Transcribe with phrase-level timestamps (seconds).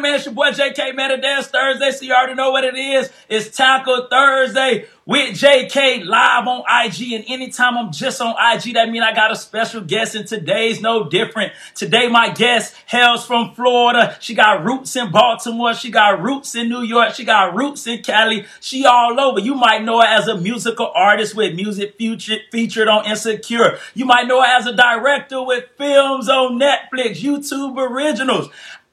[0.00, 0.16] right, man.
[0.16, 1.20] It's your boy JK, man.
[1.20, 3.10] Dance Thursday, so you already know what it is.
[3.28, 7.12] It's Taco Thursday with JK live on IG.
[7.12, 10.14] And anytime I'm just on IG, that means I got a special guest.
[10.14, 11.52] And today's no different.
[11.74, 14.16] Today, my guest hails from Florida.
[14.20, 15.74] She got roots in Baltimore.
[15.74, 17.14] She got roots in New York.
[17.14, 18.46] She got roots in Cali.
[18.60, 19.40] She all over.
[19.40, 23.78] You might know her as a musical artist with music featured, featured on Insecure.
[23.94, 28.48] You might know her as a director with films on Netflix, YouTube originals.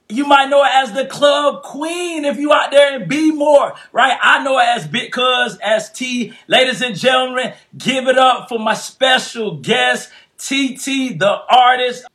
[0.09, 4.17] You might know her as the club queen if you out there and Baltimore, right?
[4.21, 6.33] I know her as Big Cuz, as T.
[6.47, 12.05] Ladies and gentlemen, give it up for my special guest, TT, the artist.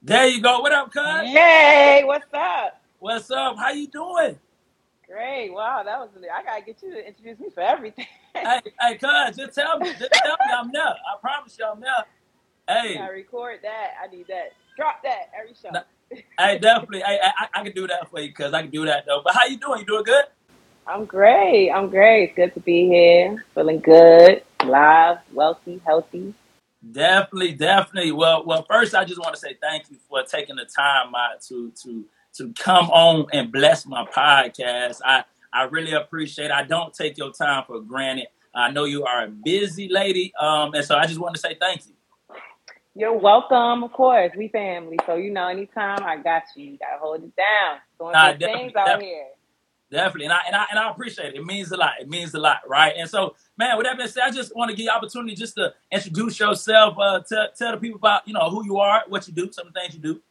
[0.00, 0.60] There you go.
[0.60, 1.02] What up, Cuz?
[1.04, 2.80] Hey, what's up?
[2.98, 3.58] What's up?
[3.58, 4.38] How you doing?
[5.06, 5.50] Great.
[5.52, 6.08] Wow, that was.
[6.34, 8.06] I gotta get you to introduce me for everything.
[8.34, 10.82] Hey, hey, Cuz, just tell me, just tell me I'm there.
[10.82, 11.92] I promise you I'm there.
[12.68, 12.96] Hey.
[12.96, 13.94] I record that.
[14.02, 14.52] I need that.
[14.76, 15.68] Drop that every show.
[16.38, 17.00] Hey, definitely.
[17.00, 19.22] Hey, I, I, I can do that for you, Cuz I can do that though.
[19.24, 19.80] But how you doing?
[19.80, 20.24] You doing good?
[20.86, 21.70] I'm great.
[21.70, 22.24] I'm great.
[22.24, 23.44] It's good to be here.
[23.54, 26.34] Feeling good, live, wealthy, healthy.
[26.90, 28.12] Definitely, definitely.
[28.12, 31.40] Well, well, first I just want to say thank you for taking the time out
[31.48, 32.04] to to
[32.34, 35.00] to come on and bless my podcast.
[35.04, 36.52] I I really appreciate it.
[36.52, 38.26] I don't take your time for granted.
[38.54, 41.56] I know you are a busy lady, um, and so I just want to say
[41.60, 41.92] thank you.
[42.94, 44.32] You're welcome, of course.
[44.36, 46.72] We family, so you know, anytime I got you.
[46.72, 47.78] You gotta hold it down.
[47.98, 49.28] Doing Nah, things out definitely, here.
[49.90, 51.36] definitely, and I and I and I appreciate it.
[51.36, 51.92] It means a lot.
[52.00, 52.94] It means a lot, right?
[52.98, 55.54] And so, man, with that being said, I just want to give you opportunity just
[55.56, 59.26] to introduce yourself, uh, tell tell the people about you know who you are, what
[59.28, 60.22] you do, some of the things you do.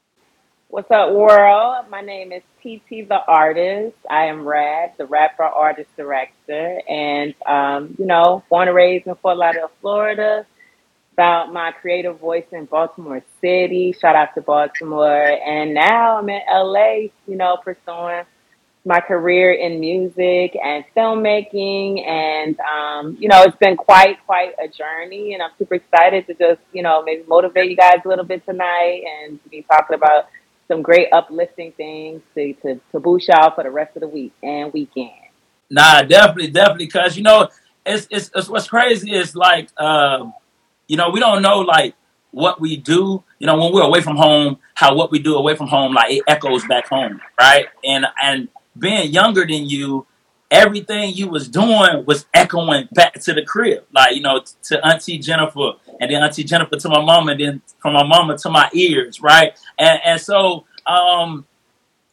[0.69, 1.85] What's up, world?
[1.89, 3.95] My name is TT the artist.
[4.09, 9.15] I am Rad, the rapper, artist, director, and um, you know, born and raised in
[9.15, 10.45] Fort Lauderdale, Florida.
[11.17, 13.93] Found my creative voice in Baltimore City.
[13.99, 17.09] Shout out to Baltimore, and now I'm in LA.
[17.27, 18.23] You know, pursuing
[18.85, 24.67] my career in music and filmmaking, and um, you know, it's been quite quite a
[24.67, 28.25] journey, and I'm super excited to just you know maybe motivate you guys a little
[28.25, 30.27] bit tonight and to be talking about
[30.71, 34.31] some great uplifting things to, to, to boost y'all for the rest of the week
[34.41, 35.11] and weekend.
[35.69, 37.49] Nah, definitely, definitely, cause you know,
[37.85, 40.33] it's it's, it's what's crazy is like, um,
[40.91, 41.95] you know, we don't know like
[42.31, 43.23] what we do.
[43.39, 46.11] You know, when we're away from home, how what we do away from home, like
[46.11, 47.67] it echoes back home, right?
[47.81, 50.05] And and being younger than you,
[50.51, 55.17] everything you was doing was echoing back to the crib, like you know, to Auntie
[55.17, 58.69] Jennifer, and then Auntie Jennifer to my mama, and then from my mama to my
[58.73, 59.57] ears, right?
[59.79, 61.45] And and so, um,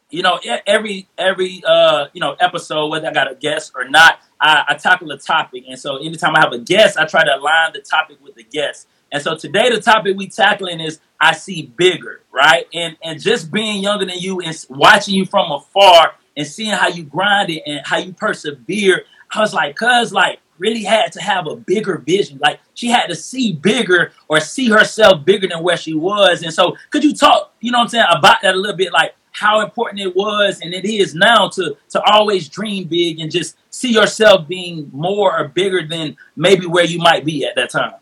[0.09, 4.21] you know, every every uh, you know episode, whether I got a guest or not,
[4.39, 7.35] I, I tackle a topic, and so anytime I have a guest, I try to
[7.35, 8.87] align the topic with the guest.
[9.11, 12.67] And so today, the topic we tackling is I see bigger, right?
[12.73, 16.87] And and just being younger than you and watching you from afar and seeing how
[16.87, 21.21] you grind it and how you persevere, I was like, cuz like really had to
[21.21, 22.37] have a bigger vision.
[22.41, 26.43] Like she had to see bigger or see herself bigger than where she was.
[26.43, 28.91] And so could you talk, you know what I'm saying, about that a little bit,
[28.93, 33.31] like how important it was and it is now to to always dream big and
[33.31, 37.69] just see yourself being more or bigger than maybe where you might be at that
[37.69, 37.93] time.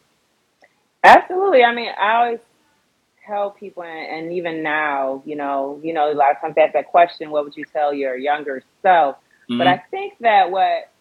[1.03, 1.63] Absolutely.
[1.63, 2.39] I mean, I always
[3.25, 6.73] tell people, and, even now, you know, you know, a lot of times they ask
[6.73, 9.17] that question, what would you tell your younger self?
[9.47, 10.91] But hmm I think that what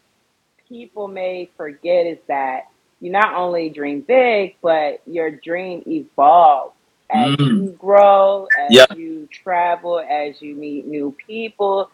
[0.68, 2.68] people may forget is that
[3.00, 6.75] you not only dream big, but your dream evolves
[7.10, 8.86] as mm you grow, as Yeah.
[8.90, 11.90] you travel, as you meet new people.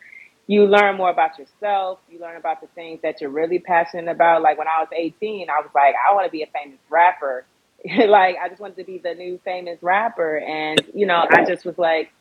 [0.46, 2.00] You learn more about yourself.
[2.08, 4.42] You learn about the things that you're really passionate about.
[4.42, 7.46] Like when I was 18, I was like, I want to be a famous rapper.
[8.06, 10.38] like I just wanted to be the new famous rapper.
[10.38, 12.12] And, you know, I just was like,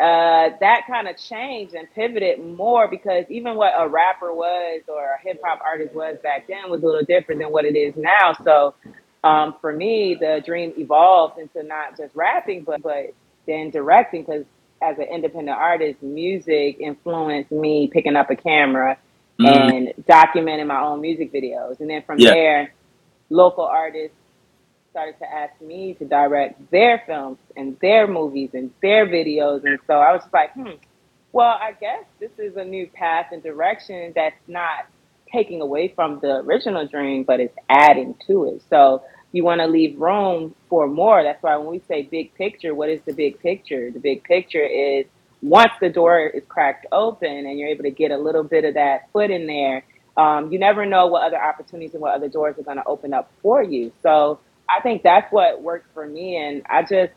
[0.00, 5.14] uh, that kind of changed and pivoted more because even what a rapper was or
[5.14, 7.94] a hip hop artist was back then was a little different than what it is
[7.96, 8.32] now.
[8.44, 8.74] So
[9.24, 13.14] um, for me, the dream evolved into not just rapping, but but
[13.46, 14.44] then directing because
[14.82, 18.96] as an independent artist, music influenced me picking up a camera
[19.40, 21.80] mm and documenting my own music videos.
[21.80, 22.30] And then from Yeah.
[22.30, 22.74] there,
[23.30, 24.16] local artists
[24.90, 29.64] started to ask me to direct their films and their movies and their videos.
[29.64, 30.72] And so I was just like, hmm,
[31.32, 34.86] well, I guess this is a new path and direction that's not
[35.32, 38.62] taking away from the original dream, but it's adding to it.
[38.70, 41.22] So you want to leave room for more.
[41.22, 43.90] That's why when we say big picture, what is the big picture?
[43.90, 45.06] The big picture is
[45.42, 48.74] once the door is cracked open and you're able to get a little bit of
[48.74, 49.84] that foot in there,
[50.16, 53.14] um, you never know what other opportunities and what other doors are going to open
[53.14, 53.92] up for you.
[54.02, 56.36] So I think that's what worked for me.
[56.36, 57.12] And I just,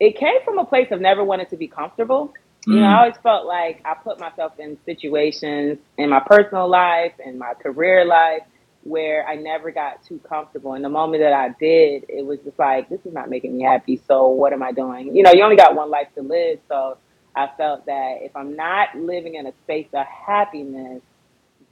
[0.00, 2.32] it came from a place of never wanting to be comfortable.
[2.70, 6.68] You know, I Mm, always felt like I put myself in situations in my personal
[6.68, 8.42] life and my career life
[8.82, 10.74] where I never got too comfortable.
[10.74, 13.64] And the moment that I did, it was just like, this is not making me
[13.64, 14.00] happy.
[14.08, 15.14] So what am I doing?
[15.14, 16.60] You know, you only got one life to live.
[16.68, 16.98] So
[17.36, 21.02] I felt that if I'm not living in a space of happiness,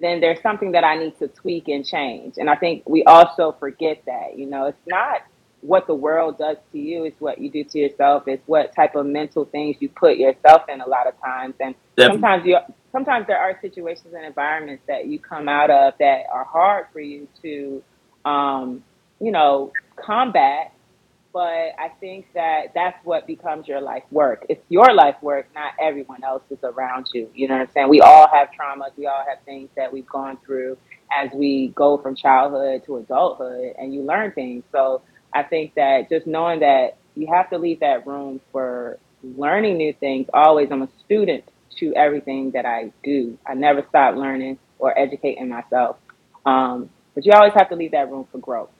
[0.00, 2.35] then there's something that I need to tweak and change.
[2.38, 5.23] And I think we also forget that, you know, it's not
[5.64, 8.94] what the world does to you, is what you do to yourself, it's what type
[8.94, 11.55] of mental things you put yourself in a lot of times.
[11.61, 12.20] And definitely.
[12.20, 12.58] sometimes you
[12.93, 17.00] sometimes there are situations and environments that you come out of that are hard for
[17.00, 17.82] you to
[18.25, 18.84] um,
[19.20, 20.72] you know, combat
[21.34, 24.46] but I think that that's what becomes your life work.
[24.49, 27.28] It's your life work, not everyone else's around you.
[27.34, 27.88] You know what I'm saying?
[27.88, 28.96] We all have traumas.
[28.96, 30.78] We all have things that we've gone through
[31.12, 34.62] as we go from childhood to adulthood, and you learn things.
[34.70, 35.02] So
[35.34, 39.92] I think that just knowing that you have to leave that room for learning new
[39.92, 40.28] things.
[40.32, 41.44] Always, I'm a student
[41.78, 43.38] to everything that I do.
[43.46, 45.96] I never stop learning or educating myself.
[46.46, 48.70] Um, but you always have to leave that room for growth.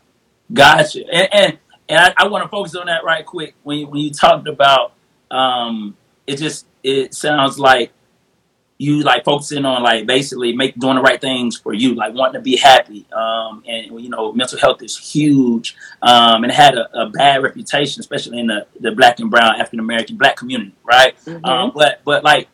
[0.53, 1.01] Gotcha.
[1.11, 1.59] And and,
[1.89, 3.55] and I, I want to focus on that right quick.
[3.63, 4.93] When you, when you talked about,
[5.31, 5.97] um,
[6.27, 7.93] it just it sounds like
[8.77, 12.35] you like focusing on like basically make doing the right things for you, like wanting
[12.35, 13.07] to be happy.
[13.13, 15.77] Um, and you know, mental health is huge.
[16.03, 19.79] Um, and had a, a bad reputation, especially in the, the black and brown African
[19.79, 21.15] American black community, right?
[21.25, 22.49] hmm Um, but but like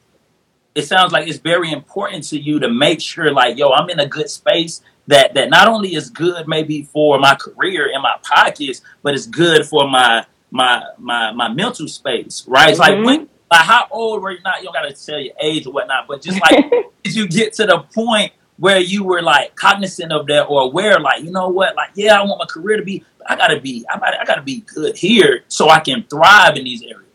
[0.75, 3.99] it sounds like it's very important to you to make sure like yo i'm in
[4.00, 8.14] a good space that that not only is good maybe for my career and my
[8.23, 13.28] pockets but it's good for my my my my mental space right it's like when
[13.50, 14.41] like how old were you?
[14.44, 16.70] Not you don't gotta tell your age or whatnot but just like
[17.02, 20.99] did you get to the point where you were like cognizant of that or aware
[21.00, 21.76] like you know what?
[21.76, 24.25] Like yeah i want my career to be but i gotta be i gotta, I
[24.25, 27.11] gotta be good here so i can thrive in these areas.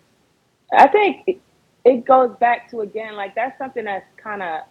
[0.71, 1.41] I think
[1.83, 4.61] it, goes back to again, like that's something that's kind of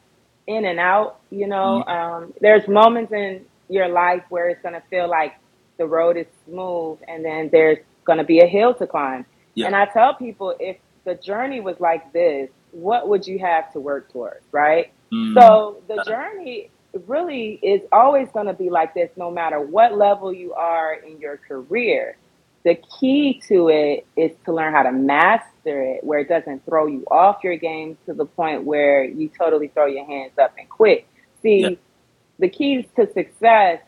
[0.47, 1.21] in and out.
[1.31, 5.35] You know, mm um, there's moments in your life where it's gonna feel like
[5.79, 9.25] the road is smooth, and then there's gonna be a hill to climb.
[9.55, 9.67] yeah.
[9.67, 13.81] And I tell people, if the journey was like this, what would you have to
[13.81, 14.93] work towards, right?
[15.13, 16.71] mm So the journey
[17.07, 21.21] really is always going to be like this, no matter what level you are in
[21.21, 22.17] your career.
[22.65, 26.87] The key to it is to learn how to master it where it doesn't throw
[26.87, 30.69] you off your game to the point where you totally throw your hands up and
[30.69, 31.07] quit.
[31.59, 31.79] yeah See,
[32.39, 33.81] the keys to success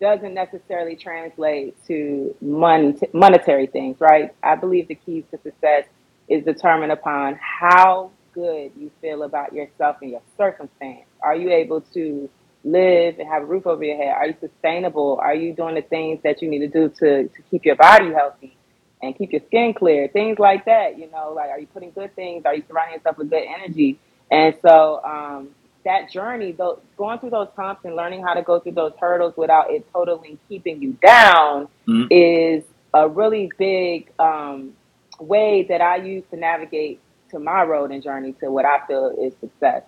[0.00, 4.34] doesn't necessarily translate to money, monetary things, right?
[4.42, 5.84] I believe the keys to success
[6.28, 11.06] is determined upon how good you feel about yourself and your circumstance.
[11.22, 12.28] Are you able to
[12.64, 14.14] live and have a roof over your head?
[14.16, 15.18] Are you sustainable?
[15.20, 18.12] Are you doing the things that you need to do to, to keep your body
[18.12, 18.56] healthy
[19.02, 20.08] and keep your skin clear?
[20.08, 22.44] Things like that, you know, like are you putting good things?
[22.44, 23.98] Are you surrounding yourself with good energy?
[24.30, 25.50] And so um,
[25.84, 29.34] that journey, though, going through those prompts and learning how to go through those hurdles
[29.36, 34.72] without it totally keeping you down mm is a really big um,
[35.20, 37.00] way that I use to navigate
[37.30, 39.82] to my road and journey to what I feel is success.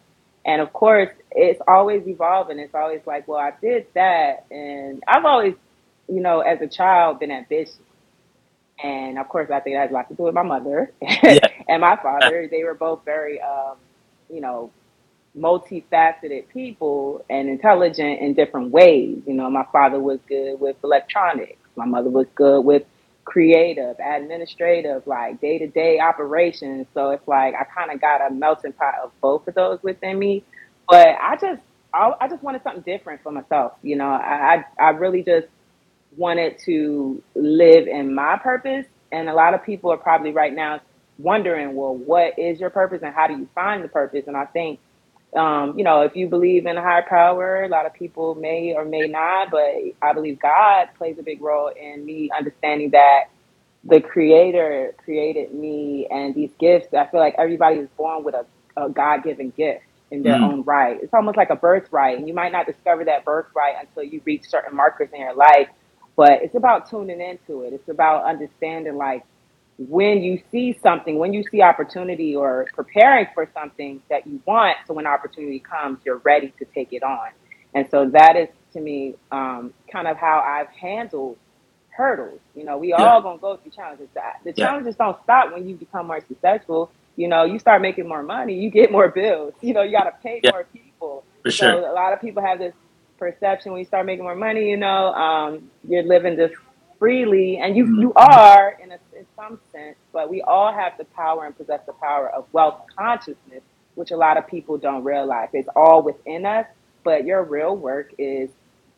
[0.44, 2.58] And of course, it's always evolving.
[2.58, 4.46] It's always like, well, I did that.
[4.50, 5.54] And I've always,
[6.08, 7.78] you know, as a child, been ambitious.
[8.82, 10.92] And of course, I think that has a lot to do with my mother
[11.24, 11.38] yeah
[11.68, 12.48] and my father.
[12.50, 13.76] They were both very, um,
[14.30, 14.70] you know,
[15.36, 19.18] multifaceted people and intelligent in different ways.
[19.26, 21.58] You know, my father was good with electronics.
[21.76, 22.84] My mother was good with
[23.26, 26.86] creative, administrative, like day to day operations.
[26.94, 30.18] So it's like I kind of got a melting pot of both of those within
[30.18, 30.44] me.
[30.88, 31.60] But I just,
[31.92, 33.72] I, I just wanted something different for myself.
[33.82, 35.48] You know, I, I, I really just
[36.16, 38.86] wanted to live in my purpose.
[39.12, 40.80] And a lot of people are probably right now
[41.18, 44.24] wondering, well, what is your purpose and how do you find the purpose?
[44.28, 44.78] And I think
[45.36, 48.74] um, you know, if you believe in a higher power, a lot of people may
[48.74, 53.24] or may not, but I believe God plays a big role in me understanding that
[53.84, 56.92] the creator created me and these gifts.
[56.94, 60.42] I feel like everybody is born with a, a God given gift in their mm
[60.42, 60.98] own right.
[61.02, 64.48] It's almost like a birthright, and you might not discover that birthright until you reach
[64.48, 65.68] certain markers in your life.
[66.16, 67.74] But it's about tuning into it.
[67.74, 69.24] It's about understanding like
[69.78, 74.76] when you see something, when you see opportunity or preparing for something that you want,
[74.86, 77.28] so when opportunity comes, you're ready to take it on.
[77.74, 81.36] And so that is to me um, kind of how I've handled
[81.90, 82.40] hurdles.
[82.54, 84.08] You know, we yeah all gonna go through challenges.
[84.44, 86.90] The yeah challenges don't stop when you become more successful.
[87.16, 89.54] You know, you start making more money, you get more bills.
[89.60, 91.24] You know, you got to pay yeah more people.
[91.42, 92.74] for So sure a lot of people have this
[93.18, 94.70] perception when you start making more money.
[94.70, 96.54] You know, um, you're living just
[96.98, 98.98] freely, and you mm you are in a
[99.36, 103.62] some sense, but we all have the power and possess the power of wealth consciousness,
[103.94, 105.50] which a lot of people don't realize.
[105.52, 106.66] It's all within us,
[107.04, 108.50] but your real work is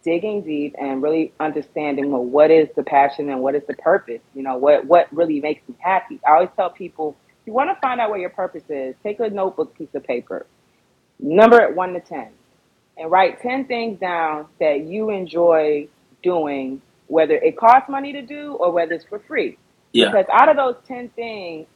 [0.04, 4.20] digging deep and really understanding well what is the passion and what is the purpose?
[4.34, 6.20] You know what what really makes me happy?
[6.26, 9.18] I always tell people if you want to find out what your purpose is take
[9.20, 10.46] a notebook piece of paper
[11.18, 12.28] number it 1 to 10
[12.96, 15.88] and write 10 things down that you enjoy
[16.22, 19.58] doing whether it costs money to do or whether it's for free
[19.92, 20.06] Yeah.
[20.06, 21.66] because out of those 10 things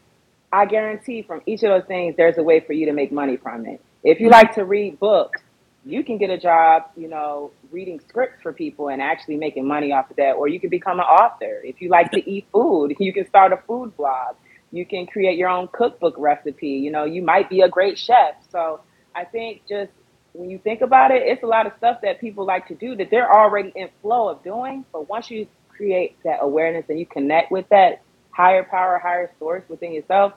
[0.52, 3.36] i guarantee from each of those things there's a way for you to make money
[3.36, 4.32] from it if you mm-hmm.
[4.32, 5.40] like to read books
[5.84, 9.92] you can get a job, you know, reading scripts for people and actually making money
[9.92, 10.32] off of that.
[10.32, 11.60] Or you can become an author.
[11.64, 14.36] If you like to eat food, you can start a food blog.
[14.70, 16.68] You can create your own cookbook recipe.
[16.68, 18.34] You know, you might be a great chef.
[18.50, 18.80] So
[19.14, 19.90] I think just
[20.32, 22.96] when you think about it, it's a lot of stuff that people like to do
[22.96, 24.84] that they're already in flow of doing.
[24.92, 25.46] But once you
[25.82, 30.32] create that awareness and you connect with that higher power, higher source within yourself,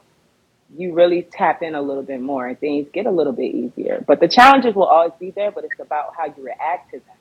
[0.76, 4.04] you really tap in a little bit more and things get a little bit easier.
[4.08, 7.18] But the challenges will always be there, but it's about how you react to them.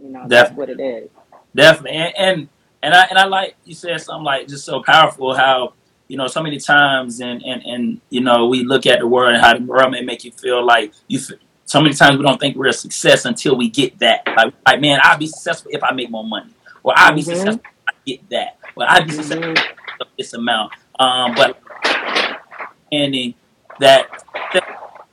[0.00, 1.08] You know, that's what it is.
[1.54, 1.98] Definitely.
[1.98, 2.48] And, and
[2.82, 5.74] and I and I like you said something like just so powerful how
[6.08, 9.34] you know so many times and and and you know we look at the world
[9.34, 11.20] and how the world may make you feel like you.
[11.64, 14.22] So many times we don't think we're a success until we get that.
[14.26, 16.50] Like, like man, I'll be successful if I make more money,
[16.82, 17.24] or I'll be Mhm.
[17.24, 19.62] successful I get that, or I'll be successful Mhm.
[20.00, 20.72] of this amount.
[20.98, 21.58] Um, but
[22.90, 23.34] understanding
[23.78, 24.06] that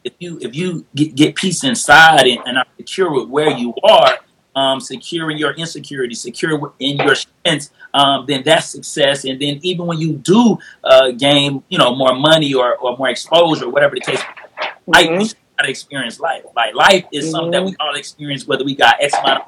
[0.03, 3.73] if you if you get, get peace inside and, and are secure with where you
[3.83, 4.19] are,
[4.55, 9.25] um, secure in your insecurity, secure in your strengths, um, then that's success.
[9.25, 13.09] And then even when you do uh, gain, you know, more money or, or more
[13.09, 14.21] exposure, whatever the case,
[14.87, 15.25] like we Mhm.
[15.27, 16.43] still gotta experience life.
[16.55, 17.69] Like life is something that Mhm.
[17.71, 19.47] we all experience, whether we got X amount of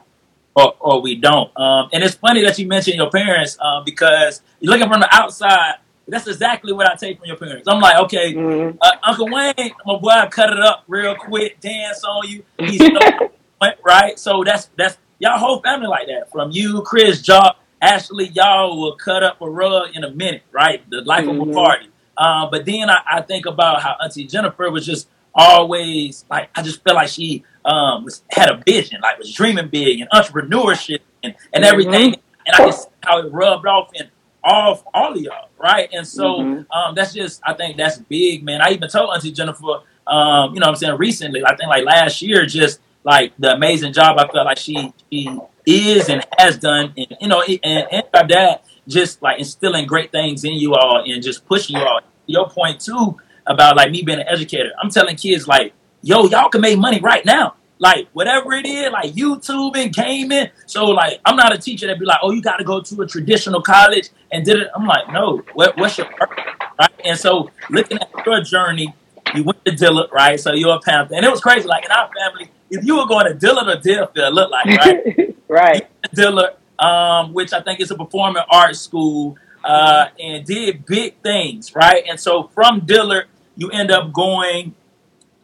[0.58, 1.56] or, or we don't.
[1.60, 5.10] Um, and it's funny that you mentioned your parents um, because you're looking from the
[5.16, 5.76] outside.
[6.08, 7.68] That's exactly what I take from your parents.
[7.68, 8.78] I'm like, okay, Mhm.
[8.82, 9.54] uh, Uncle Wayne,
[9.86, 12.44] my boy, I cut it up real quick, dance on you.
[12.58, 12.82] He's
[13.86, 14.18] right.
[14.18, 16.32] So that's that's y'all whole family like that.
[16.32, 20.82] From you, Chris, Jock, Ashley, y'all will cut up a rug in a minute, right?
[20.90, 21.54] The life of a Mhm.
[21.54, 21.90] party.
[22.18, 26.62] Uh, but then I, I think about how Auntie Jennifer was just always like I
[26.64, 31.00] just feel like she um was had a vision, like was dreaming big and entrepreneurship
[31.24, 32.16] and, and everything.
[32.48, 34.10] And I just how it rubbed off in
[34.44, 35.90] all all of y'all, right?
[35.94, 36.66] And so Mhm.
[36.72, 38.62] um that's just I think that's big, man.
[38.62, 41.86] I even told Auntie Jennifer, um, you know what I'm saying, recently, I think like
[41.86, 45.30] last year, just like the amazing job I felt like she she
[45.66, 50.12] is and has done and you know and, and her dad just like instilling great
[50.12, 52.00] things in you all and just pushing you all.
[52.26, 54.72] Your point too about like me being an educator.
[54.82, 55.74] I'm telling kids like,
[56.08, 57.56] yo, y'all can make money right now.
[57.80, 60.50] Like whatever it is, like YouTube and gaming.
[60.66, 63.02] So like I'm not a teacher that be like, oh, you got to go to
[63.02, 64.68] a traditional college and did it.
[64.74, 66.44] I'm like, no, what, what's your purpose,
[66.80, 66.92] right?
[67.04, 68.96] And so looking at your journey,
[69.36, 70.40] you went to Dillard, right?
[70.40, 71.68] So you're a Panther, and it was crazy.
[71.68, 75.36] Like in our family, if you were going to Dillard or Deerfield, look like right,
[75.48, 75.88] right.
[76.16, 81.76] Dillard, um, which I think is a performing arts school, uh, and did big things,
[81.76, 82.04] right?
[82.10, 84.74] And so from Dillard, you end up going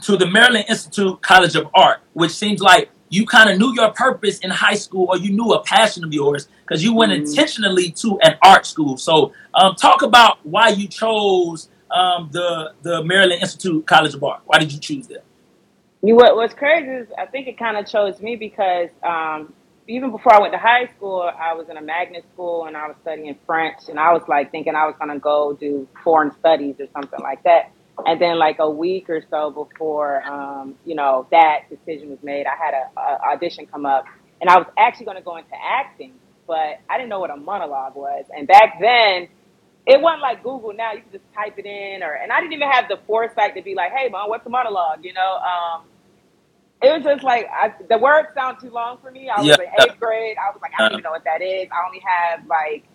[0.04, 3.92] to the Maryland Institute College of Art, which seems like you kind of knew your
[3.92, 7.28] purpose in high school or you knew a passion of yours because you went Mhm.
[7.28, 8.98] intentionally to an art school.
[8.98, 14.42] So, um, talk about why you chose um, the the Maryland Institute College of Art.
[14.46, 15.24] Why did you choose that?
[16.02, 19.54] You what what's crazy is I think it kind of chose me because um,
[19.88, 22.88] even before I went to high school, I was in a magnet school and I
[22.88, 26.76] was studying French, and I was like thinking I was gonna go do foreign studies
[26.80, 27.72] or something like that.
[28.06, 32.46] And then like a week or so before, um, you know, that decision was made,
[32.48, 34.06] I had a, a audition come up,
[34.42, 36.14] and I was actually gonna go into acting,
[36.48, 39.30] but I didn't know what a monologue was, and back then
[39.88, 40.94] it wasn't like Google now.
[40.94, 43.64] You can just type it in, or and I didn't even have the foresight to
[43.64, 45.84] be like, "Hey, mom, what's a monologue?" You know, um,
[46.82, 49.30] it was just like I, the words sound too long for me.
[49.30, 49.58] I was Yeah.
[49.58, 50.38] in eighth grade.
[50.38, 51.68] I was like, I don't even know what that is.
[51.72, 52.86] I only have like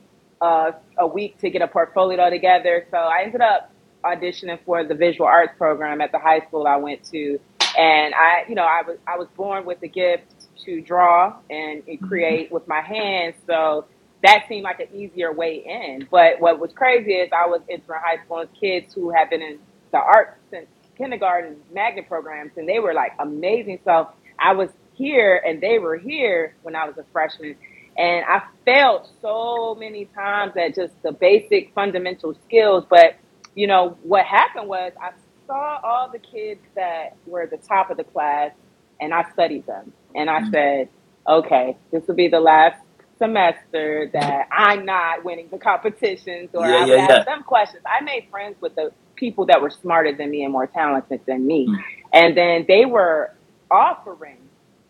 [0.41, 2.87] uh, a week to get a portfolio together.
[2.91, 3.71] So I ended up
[4.15, 7.39] auditioning for the visual arts program at the high school I went to,
[7.79, 10.25] and I, you know, I was I was born with the gift
[10.65, 12.07] to draw and mm-hmm.
[12.07, 13.37] create with my hands.
[13.47, 13.87] So
[14.23, 16.09] that seemed like an easier way in.
[16.11, 19.43] But what was crazy is I was entering high school with kids who have been
[19.43, 19.59] in
[19.93, 23.79] the arts since kindergarten magnet programs, and they were like amazing.
[23.85, 27.57] So I was here and they were here when I was a freshman.
[27.97, 32.85] And I failed so many times at just the basic fundamental skills.
[32.89, 33.17] But,
[33.59, 35.11] you know, what happened was I
[35.49, 38.53] saw all the kids that were at the top of the class
[39.01, 39.93] and I studied them.
[40.15, 40.89] And I said,
[41.27, 42.81] okay, this will be the last
[43.19, 47.25] semester that I'm not winning the competitions or Yeah, I would yeah, ask yeah.
[47.25, 47.83] them questions.
[47.85, 51.45] I made friends with the people that were smarter than me and more talented than
[51.45, 51.67] me.
[51.67, 51.83] Mm.
[52.13, 53.35] And then they were
[53.73, 54.39] offering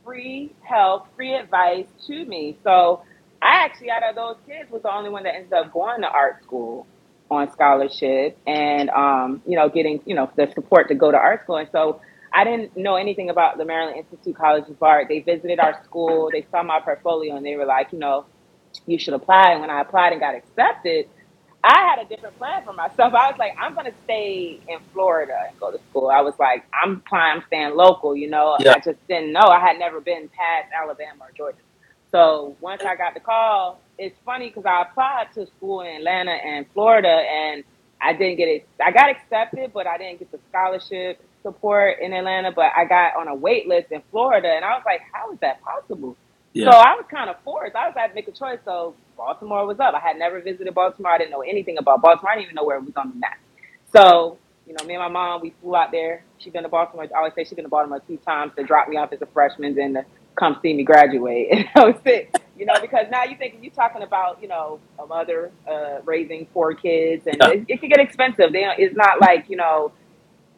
[0.05, 2.59] free help, free advice to me.
[2.63, 3.01] So
[3.41, 6.09] I actually, out of those kids, was the only one that ended up going to
[6.09, 6.87] art school
[7.31, 11.43] on scholarship and, um, you know, getting, you know, the support to go to art
[11.45, 11.57] school.
[11.57, 12.01] And so
[12.33, 15.07] I didn't know anything about the Maryland Institute College of Art.
[15.09, 18.27] They visited our school, they saw my portfolio, and they were like, you know,
[18.87, 19.53] you should apply.
[19.53, 21.09] And when I applied and got accepted,
[21.65, 23.15] I had a different plan for myself.
[23.15, 26.09] I was like, I'm going to stay in Florida and go to school.
[26.09, 28.57] I was like, I'm applying, I'm staying local, you know.
[28.61, 28.75] Yeah.
[28.77, 29.41] I just didn't know.
[29.41, 31.59] I had never been past Alabama or Georgia.
[32.11, 36.33] So once I got the call, it's funny because I applied to school in Atlanta
[36.33, 37.64] and Florida, and
[38.00, 38.69] I didn't get it.
[38.85, 42.52] I got accepted, but I didn't get the scholarship support in Atlanta.
[42.52, 45.38] But I got on a wait list in Florida, and I was like, how is
[45.40, 46.17] that possible?
[46.52, 46.71] Yeah.
[46.71, 47.75] So I was kind of forced.
[47.76, 48.59] I was had to make a choice.
[48.64, 49.95] So Baltimore was up.
[49.95, 51.12] I had never visited Baltimore.
[51.12, 52.33] I didn't know anything about Baltimore.
[52.33, 53.38] I didn't even know where it was on the map.
[53.95, 56.25] So, you know, me and my mom, we flew out there.
[56.38, 57.05] She's been to Baltimore.
[57.05, 59.26] I always say she's been to Baltimore two times to drop me off as a
[59.26, 60.05] freshman, then to
[60.37, 61.49] come see me graduate.
[61.52, 62.38] And that was it.
[62.59, 66.49] You know, because now you think you're talking about, you know, a mother uh, raising
[66.53, 68.53] four kids, and it, it can get expensive.
[68.53, 69.91] They it's not like you know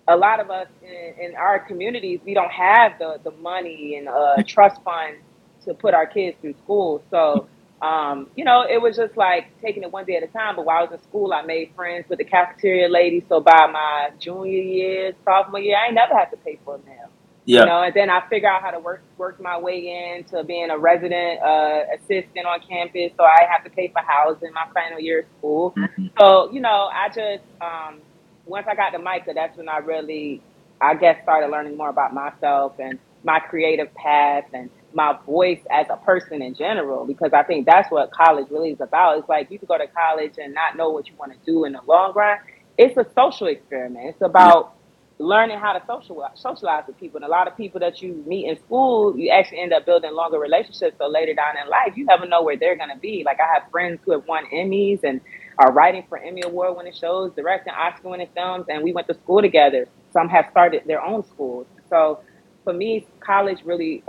[0.08, 4.08] a lot of us in, in our communities, we don't have the, the money and
[4.08, 5.20] uh, trust funds
[5.64, 7.02] to put our kids through school.
[7.10, 7.48] So,
[7.82, 10.56] um, you know, it was just like taking it one day at a time.
[10.56, 13.24] But while I was in school, I made friends with the cafeteria lady.
[13.28, 16.78] So by my junior year, sophomore year, I ain't never had to pay for a
[16.80, 17.10] meal.
[17.50, 17.60] Yeah.
[17.60, 20.70] You know, and then I figure out how to work work my way into being
[20.70, 23.10] a resident uh, assistant on campus.
[23.16, 25.72] So I have to pay for housing my final year of school.
[25.76, 26.10] Mhm.
[26.18, 28.00] So, you know, I just um,
[28.46, 30.42] once I got to MICA, that's when I really,
[30.80, 35.86] I guess, started learning more about myself and my creative path and my voice as
[35.90, 37.04] a person in general.
[37.04, 39.18] Because I think that's what college really is about.
[39.18, 41.64] It's like you can go to college and not know what you want to do
[41.64, 42.38] in the long run.
[42.78, 44.10] It's a social experiment.
[44.10, 44.74] It's about
[45.20, 47.18] learning how to social socialize with people.
[47.18, 50.12] And a lot of people that you meet in school, you actually end up building
[50.14, 50.96] longer relationships.
[50.98, 53.22] So later down in life, you never know where they're going to be.
[53.24, 55.20] Like I have friends who have won Emmys and
[55.58, 59.14] are writing for Emmy Award winning shows, directing Oscar winning films, and we went to
[59.14, 59.86] school together.
[60.12, 61.66] Some have started their own schools.
[61.90, 62.20] So
[62.64, 64.02] for me, college really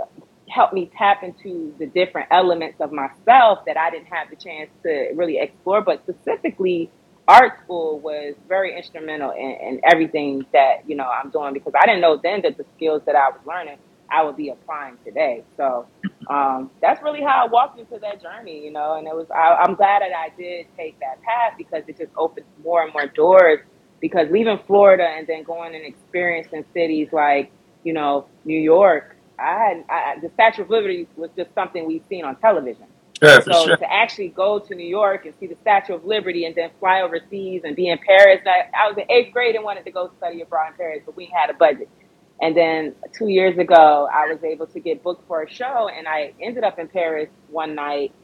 [0.48, 4.70] helped me tap into the different elements of myself that I didn't have the chance
[4.82, 5.82] to really explore.
[5.82, 6.90] But specifically,
[7.32, 11.86] art school was very instrumental in, in everything that you know I'm doing because I
[11.86, 13.78] didn't know then that the skills that I was learning
[14.12, 15.44] I would be applying today.
[15.56, 15.88] So
[16.28, 18.96] um, that's really how I walked into that journey, you know.
[18.96, 22.12] And it was I, I'm glad that I did take that path because it just
[22.16, 23.60] opened more and more doors.
[24.00, 27.52] Because leaving Florida and then going and experiencing cities like
[27.84, 32.04] you know New York, I had I, the Statue of Liberty was just something we've
[32.08, 32.86] seen on television.
[33.22, 33.78] Sure, for So sure.
[33.78, 37.02] to actually go to New York and see the Statue of Liberty and then fly
[37.02, 40.10] overseas and be in Paris, I, I was in eighth grade and wanted to go
[40.18, 41.90] study abroad in Paris, but we had a budget.
[42.40, 46.08] And then two years ago, I was able to get booked for a show, and
[46.08, 48.14] I ended up in Paris one night,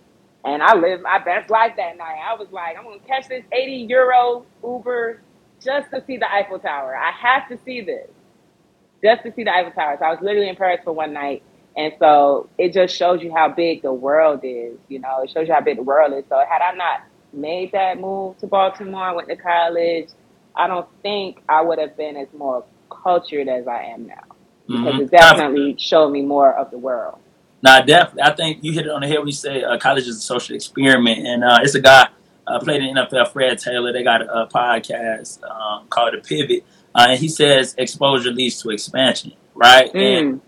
[0.44, 2.18] and I lived my best life that night.
[2.28, 5.22] I was like, I'm gonna catch this 80 euro Uber
[5.64, 6.96] just to see the Eiffel Tower.
[6.96, 8.11] I have to see this
[9.04, 9.96] just to see the Eiffel Tower.
[10.00, 11.44] So I was literally in Paris for one night.
[11.78, 15.46] And so it just shows you how big the world is, you know, it shows
[15.46, 16.24] you how big the world is.
[16.28, 20.08] So had I not made that move to Baltimore, I went to college,
[20.56, 24.14] I don't think I would have been as more cultured as I am now.
[24.66, 25.00] Because Mhm.
[25.02, 27.20] it definitely showed me more of the world.
[27.62, 28.22] Nah, definitely.
[28.22, 30.20] I think you hit it on the head when you say uh, college is a
[30.20, 32.08] social experiment, and uh, it's a guy
[32.48, 33.92] uh, played in NFL, Fred Taylor.
[33.92, 36.64] They got a, podcast um, called The Pivot,
[36.94, 39.94] uh, and he says exposure leads to expansion, right?
[39.94, 40.40] And Mm.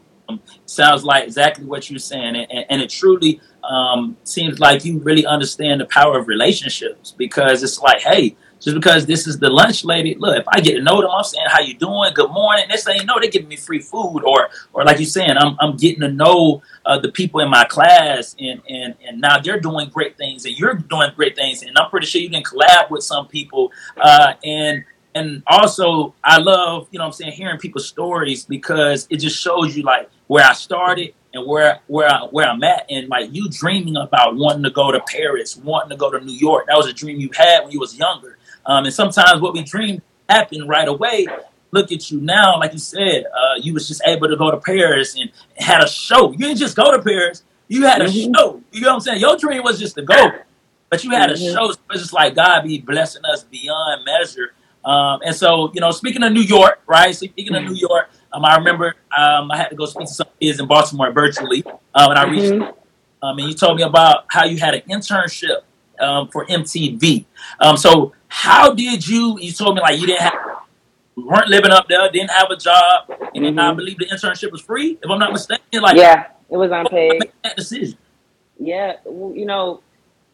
[0.66, 5.26] Sounds like exactly what you're saying, and, and, it truly um, seems like you really
[5.26, 9.84] understand the power of relationships because it's like, hey, just because this is the lunch
[9.84, 12.66] lady, look, if I get to know them, I'm saying how you doing, good morning.
[12.68, 15.76] Thing you know, they're giving me free food, or or like you're saying, I'm I'm
[15.76, 19.88] getting to know uh, the people in my class, and and and now they're doing
[19.88, 23.02] great things, and you're doing great things, and I'm pretty sure you can collab with
[23.02, 24.84] some people, uh, and
[25.14, 29.40] and also I love you know what I'm saying hearing people's stories because it just
[29.40, 33.32] shows you like where I started and where where I, where I'm at, and like
[33.32, 36.66] you dreaming about wanting to go to Paris, wanting to go to New York.
[36.68, 38.38] That was a dream you had when you was younger.
[38.66, 41.26] Um, and sometimes what we dream happen right away.
[41.72, 44.56] Look at you now, like you said, uh, you was just able to go to
[44.56, 46.32] Paris and had a show.
[46.32, 48.34] You didn't just go to Paris; you had a Mhm.
[48.34, 48.60] show.
[48.72, 49.20] You know what I'm saying?
[49.20, 50.32] Your dream was just to go,
[50.88, 51.52] but you had a Mhm.
[51.54, 51.70] show.
[51.70, 54.52] So It's just like God be blessing us beyond measure.
[54.84, 57.14] Um, and so, you know, speaking of New York, right?
[57.14, 60.28] Speaking of New York, um, I remember um, I had to go speak to some
[60.40, 61.64] kids in Baltimore virtually,
[61.94, 62.74] um, and I reached Mhm.
[63.22, 65.58] Um, and you told me about how you had an internship
[66.00, 67.26] um, for MTV.
[67.60, 69.38] Um, so how did you?
[69.38, 70.38] You told me like you didn't have,
[71.16, 74.62] weren't living up there, didn't have a job, and then I believe the internship was
[74.62, 75.82] free, if I'm not mistaken.
[75.82, 77.20] Like, Yeah, it was unpaid.
[77.44, 77.98] that decision?
[78.58, 79.82] Yeah, well, you know,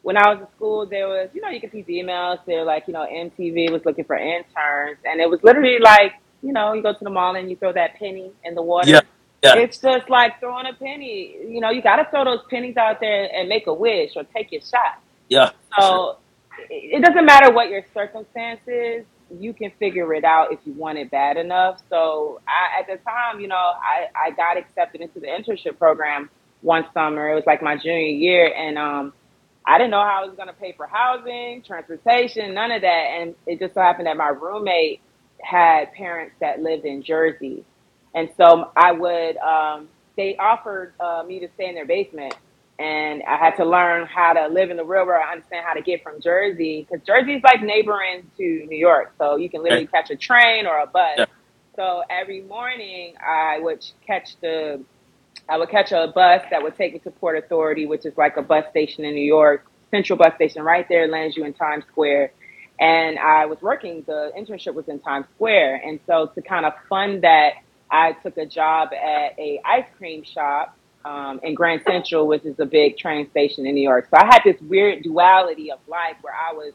[0.07, 2.39] when I was in school, there was, you know, you could see the emails.
[2.47, 6.53] They're like, you know, MTV was looking for interns, and it was literally like, you
[6.53, 8.89] know, you go to the mall and you throw that penny in the water.
[8.89, 9.01] yeah,
[9.43, 9.57] Yeah.
[9.57, 11.37] It's just like throwing a penny.
[11.49, 14.23] You know, you got to throw those pennies out there and make a wish or
[14.23, 15.03] take your shot.
[15.29, 15.81] yeah, sure.
[15.81, 16.19] So
[16.71, 19.07] it it doesn't matter what your circumstances.
[19.37, 21.83] You can figure it out if you want it bad enough.
[21.91, 26.31] So I, at the time, you know, I, I got accepted into the internship program
[26.61, 27.33] one summer.
[27.33, 29.13] It was like my junior year, and um,
[29.67, 32.89] I didn't know how I was going to pay for housing, transportation, none of that.
[33.21, 35.03] And it just so happened that my roommate
[35.43, 37.67] had parents that lived in Jersey,
[38.15, 39.37] and so I would.
[39.39, 42.35] Um, they offered uh, me to stay in their basement,
[42.79, 45.25] and I had to learn how to live in the real world.
[45.31, 49.37] Understand how to get from Jersey because Jersey is like neighboring to New York, so
[49.37, 51.19] you can literally catch a train or a bus.
[51.19, 51.27] Yeah,
[51.77, 54.85] So every morning I would catch the
[55.49, 58.37] I would catch a bus that would take me to Port Authority, which is like
[58.37, 61.85] a bus station in New York, central bus station right there, lands you in Times
[61.91, 62.33] Square.
[62.81, 65.83] And I was working, the internship was in Times Square.
[65.85, 67.55] And so to kind of fund that,
[67.91, 72.59] I took a job at a ice cream shop um, in Grand Central, which is
[72.59, 74.09] a big train station in New York.
[74.11, 76.73] So I had this weird duality of life where I was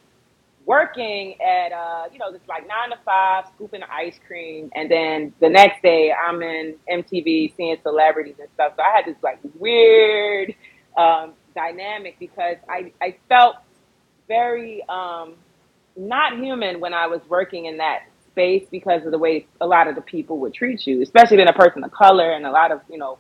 [0.72, 5.34] working at uh, you know, this like nine to five, scooping ice cream, and then
[5.42, 8.74] the next day I'm in MTV seeing celebrities and stuff.
[8.78, 10.56] So I had this like weird
[10.98, 13.58] um, dynamic because I I felt
[14.30, 15.34] very um,
[15.98, 19.90] not human when I was working in that space because of the way a lot
[19.90, 22.72] of the people would treat you, especially being a person of color and a lot
[22.72, 23.18] of you know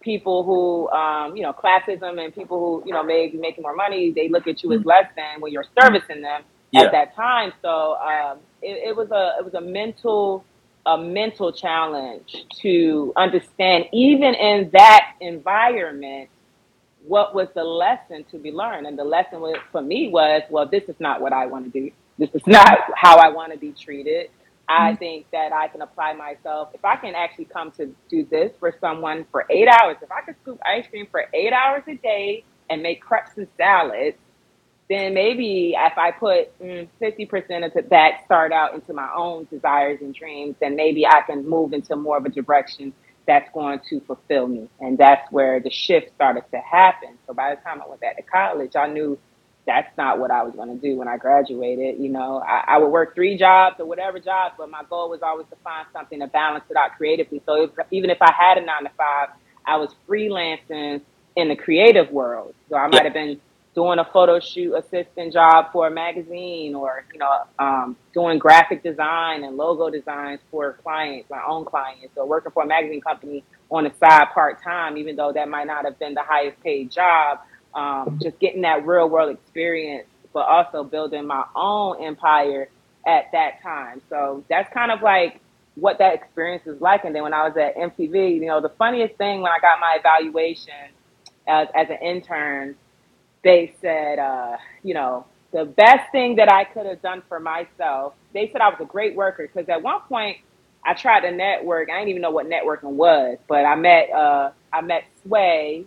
[0.00, 3.76] people who, um, you know, classism and people who, you know, may be making more
[3.76, 6.42] money, they look at you as less than when you're servicing them
[6.74, 7.52] at that time.
[7.62, 10.44] So um, it, it was a it was a mental
[10.86, 16.28] a mental challenge to understand, even in that environment,
[17.06, 18.86] what was the lesson to be learned.
[18.86, 21.80] And the lesson was, for me was, well, this is not what I want to
[21.80, 21.90] do.
[22.18, 24.30] This is not how I want to be treated.
[24.68, 26.68] I think that I can apply myself.
[26.74, 30.20] If I can actually come to do this for someone for eight hours, if I
[30.20, 34.16] could scoop ice cream for eight hours a day and make crepes and salads,
[34.90, 40.00] then maybe if I put mm, 50% of that start out into my own desires
[40.02, 42.92] and dreams, then maybe I can move into more of a direction
[43.24, 44.68] that's going to fulfill me.
[44.80, 47.10] And that's where the shift started to happen.
[47.28, 49.16] So by the time I went back to college, I knew
[49.64, 52.02] that's not what I was going to do when I graduated.
[52.02, 55.22] You know, I, I would work three jobs or whatever jobs, but my goal was
[55.22, 57.40] always to find something to balance it out creatively.
[57.46, 59.28] So if, even if I had a nine to five,
[59.64, 61.02] I was freelancing
[61.36, 62.56] in the creative world.
[62.68, 63.40] So I might have been
[63.74, 68.82] doing a photo shoot assistant job for a magazine or, you know, um, doing graphic
[68.82, 73.44] design and logo designs for clients, my own clients, or working for a magazine company
[73.70, 76.90] on the side part time, even though that might not have been the highest paid
[76.90, 77.38] job.
[77.72, 82.68] Um, just getting that real world experience, but also building my own empire
[83.06, 84.02] at that time.
[84.08, 85.40] So that's kind of like
[85.76, 87.04] what that experience is like.
[87.04, 89.78] And then when I was at MTV, you know, the funniest thing when I got
[89.80, 90.74] my evaluation
[91.46, 92.74] as, as an intern,
[93.42, 98.14] they said, uh, you know, the best thing that I could have done for myself,
[98.32, 100.38] they said I was a great worker because at one point
[100.84, 101.90] I tried to network.
[101.90, 105.86] I didn't even know what networking was, but I met, uh, I met Sway.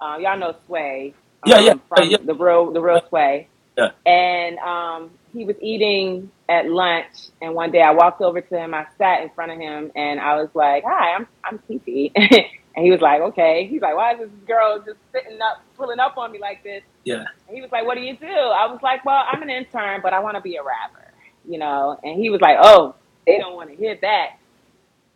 [0.00, 3.48] Uh, y'all know Sway yeah, yeah, um, yeah, yeah, from the real, the real Sway
[3.76, 3.90] yeah.
[4.04, 7.28] and um, he was eating at lunch.
[7.40, 8.74] And one day I walked over to him.
[8.74, 12.12] I sat in front of him, and I was like, "Hi, I'm I'm Titi."
[12.76, 15.98] and he was like, "Okay." He's like, "Why is this girl just sitting up, pulling
[15.98, 17.24] up on me like this?" yeah.
[17.48, 20.00] And he was like, "What do you do?" I was like, "Well, I'm an intern,
[20.02, 21.12] but I want to be a rapper."
[21.48, 21.98] You know.
[22.04, 22.94] And he was like, "Oh,
[23.26, 24.36] they don't want to hear that."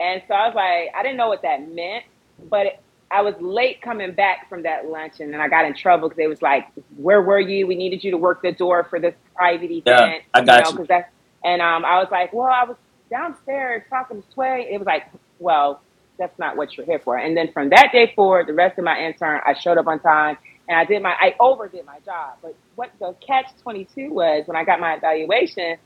[0.00, 2.04] And so I was like, I didn't know what that meant,
[2.48, 6.08] but I was late coming back from that lunch, and then I got in trouble
[6.08, 7.66] because they was like, "Where were you?
[7.66, 10.74] We needed you to work the door for this private Yeah, event, I you got
[10.74, 10.86] know, you.
[10.86, 11.10] that's."
[11.44, 12.76] And um, I was like, "Well, I was
[13.10, 15.06] downstairs talking to Sway." It was like,
[15.38, 15.82] "Well,
[16.20, 18.84] that's not what you're here for." And then from that day forward, the rest of
[18.84, 22.38] my intern, I showed up on time, and I did my, I overdid my job.
[22.42, 25.78] But what the catch twenty two was when I got my evaluation,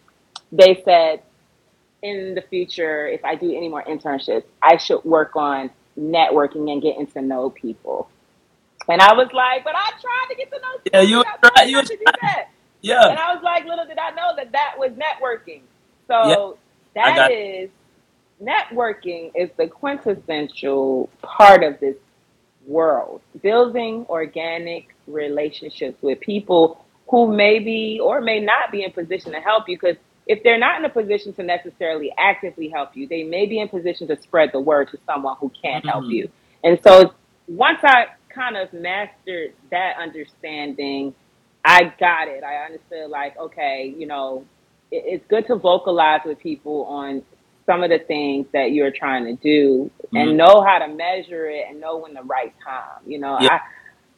[0.53, 1.23] they said
[2.03, 6.83] in the future, if I do any more internships, I should work on networking and
[6.83, 8.11] getting to know people.
[8.89, 11.01] And I was like, but I tried to get to know people.
[11.01, 11.25] Yeah, you were
[11.57, 11.69] right.
[11.69, 12.17] You were to do right.
[12.23, 12.49] that.
[12.83, 15.63] Yeah, And I was like, little did I know that that was networking.
[16.07, 16.59] So
[17.03, 17.71] I that is
[18.43, 21.97] networking is the quintessential part of this
[22.67, 29.33] world, building organic relationships with people who may be or may not be in position
[29.33, 29.77] to help you.
[29.77, 33.61] Because if they're not in a position to necessarily actively help you, they may be
[33.61, 36.29] in position to spread the word to someone who can help Mm, you.
[36.63, 37.13] And so
[37.47, 41.15] once I kind of mastered that understanding,
[41.65, 42.43] I got it.
[42.43, 44.45] I understood, like, okay, you know,
[44.91, 47.23] it's good to vocalize with people on
[47.67, 51.49] some of the things that you're trying to do mm, and know how to measure
[51.49, 53.03] it and know when the right time.
[53.07, 53.61] You know, yeah.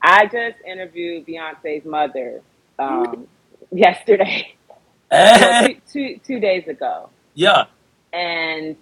[0.02, 2.42] I I just interviewed Beyonce's mother
[2.78, 3.26] um,
[3.72, 4.54] yesterday,
[5.11, 7.66] Eh, two, two, two days ago, yeah.
[8.12, 8.76] and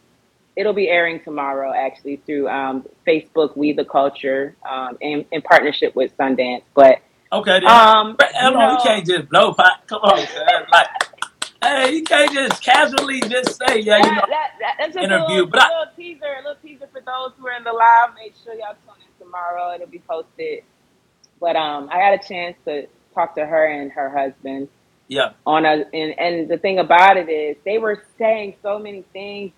[0.57, 5.94] it'll be airing tomorrow actually through um, Facebook We the Culture um, in, in partnership
[5.94, 6.62] with Sundance.
[6.74, 7.03] But
[7.35, 7.68] Okay then.
[7.68, 9.83] um, you hold on, you know, can't just blow pot.
[9.88, 10.18] Come on.
[10.70, 10.87] Like,
[11.64, 14.98] hey, you can't just casually just say, yeah, you know, that, that, that that's just
[14.98, 15.44] a interview.
[15.44, 17.72] little, But I, a little teaser, a little teaser for those who are in the
[17.72, 18.14] live.
[18.16, 19.74] Make sure y'all tune in tomorrow.
[19.74, 20.64] It'll be posted.
[21.40, 24.68] But um, I got a chance to talk to her and her husband
[25.09, 29.03] yeah, on a and, and the thing about it is they were saying so many
[29.12, 29.53] things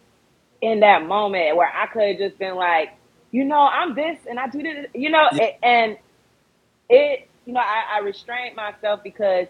[0.61, 2.91] in that moment where I could have just been like,
[3.31, 5.97] you know, I'm this and I do this, you know, yeah, and
[6.89, 9.47] it, you know, I, I restrained myself because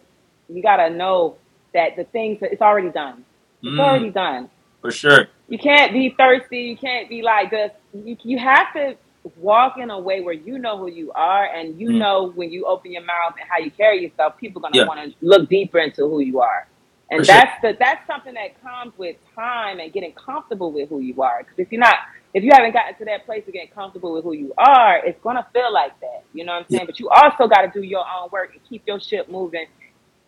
[0.49, 1.39] you gotta know
[1.77, 3.27] that the things it's already done.
[3.67, 4.51] It's mm, already done.
[4.83, 5.29] for sure.
[5.49, 6.59] You can't be thirsty.
[6.59, 7.71] You can't be like this.
[7.93, 8.97] You, you have to
[9.37, 12.51] walk in a way where you know who you are and you Mm, know when
[12.53, 15.17] you open your mouth and how you carry yourself, people are gonna yeah, want to
[15.27, 16.69] look deeper into who you are.
[17.15, 17.41] for And sure.
[17.41, 21.41] that's the that's something that comes with time and getting comfortable with who you are.
[21.41, 21.97] Because if you're not,
[22.35, 25.21] if you haven't gotten to that place of getting comfortable with who you are, it's
[25.23, 26.25] gonna feel like that.
[26.33, 26.87] You know what I'm Yeah, saying?
[26.87, 29.67] But you also got to do your own work and keep your ship moving,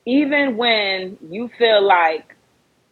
[0.08, 2.34] even when you feel like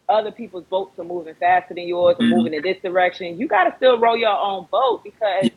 [0.07, 3.39] other people's boats are moving faster than yours or mhm, moving in this direction.
[3.39, 5.49] You got to still row your own boat because yeah,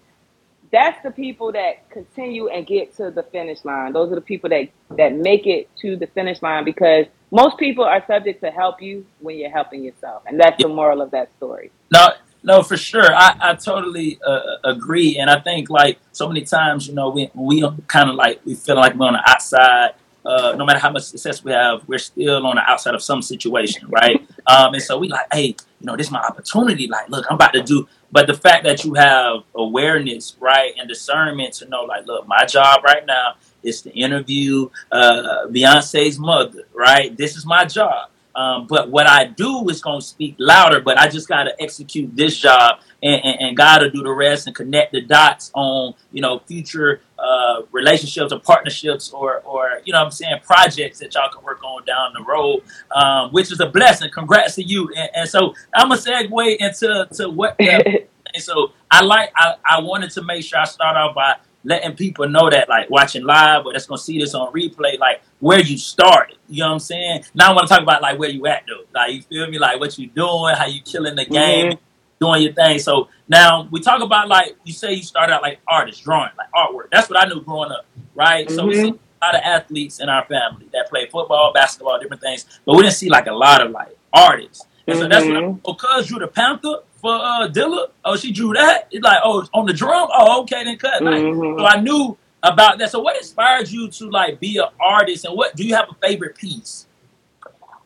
[0.72, 3.92] that's the people that continue and get to the finish line.
[3.92, 7.84] Those are the people that that make it to the finish line because most people
[7.84, 10.66] are subject to help you when you're helping yourself, and that's yeah.
[10.66, 11.70] the moral of that story.
[11.92, 12.08] No,
[12.42, 13.14] no, for sure.
[13.14, 17.30] I, I totally uh, agree, and I think like so many times, you know, we
[17.34, 19.90] we kind of like we feel like we're on the outside.
[20.24, 23.22] Uh, no matter how much success we have, we're still on the outside of some
[23.22, 24.20] situation, right?
[24.46, 26.86] Um, and so we like, hey, you know, this is my opportunity.
[26.86, 27.88] Like, look, I'm about to do.
[28.12, 32.44] But the fact that you have awareness, right, and discernment to know, like, look, my
[32.44, 37.16] job right now is to interview uh, Beyonce's mother, right?
[37.16, 38.10] This is my job.
[38.34, 41.62] Um, but what I do is going to speak louder, but I just got to
[41.62, 45.50] execute this job and, and, and God to do the rest and connect the dots
[45.54, 50.40] on, you know, future uh, relationships or partnerships or, or, you know what I'm saying,
[50.44, 52.62] projects that y'all can work on down the road,
[52.94, 54.10] um, which is a blessing.
[54.10, 54.88] Congrats to you.
[54.96, 59.80] And, and so I'm to segue into to what, and so I like, I, I
[59.80, 63.66] wanted to make sure I start off by letting people know that like watching live
[63.66, 66.38] or that's gonna see this on replay, like where you started.
[66.48, 67.24] You know what I'm saying?
[67.34, 68.84] Now I want to talk about like where you at though.
[68.94, 69.58] Like you feel me?
[69.58, 71.84] Like what you doing, how you killing the game, hmm
[72.20, 72.78] doing your thing.
[72.78, 76.48] So now we talk about like you say you started out like artist, drawing, like
[76.54, 76.88] artwork.
[76.92, 78.50] That's what I knew growing up, right?
[78.50, 81.98] So we see hmm a lot of athletes in our family that play football, basketball,
[82.00, 84.66] different things, but we didn't see like a lot of like artists.
[84.88, 87.90] And so that's what I, hmm oh, cuz drew the Panther for uh Dillard.
[88.04, 88.88] Oh, she drew that.
[88.90, 90.08] It's like, oh, on the drum.
[90.12, 91.04] Oh, okay, then cut.
[91.04, 91.28] Like,
[91.58, 92.90] so hmm I knew about that.
[92.90, 96.06] So what inspired you to like be an artist and what do you have a
[96.06, 96.86] favorite piece?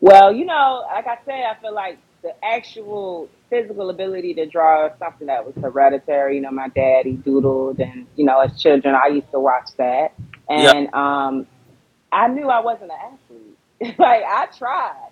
[0.01, 4.87] Well, you know, like I said, I feel like the actual physical ability to draw
[4.89, 6.37] is something that was hereditary.
[6.37, 10.15] You know, my daddy doodled, and, you know, as children, I used to watch that.
[10.55, 11.47] Yeah, And um,
[12.13, 13.59] I knew I wasn't an athlete.
[13.99, 15.11] like, I tried.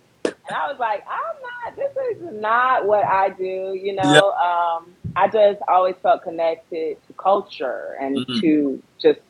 [0.49, 4.21] And I was like, I'm not, this is not what I do, you yeah.
[4.21, 4.33] know?
[4.33, 9.21] Um, I just always felt connected to culture and hmm to just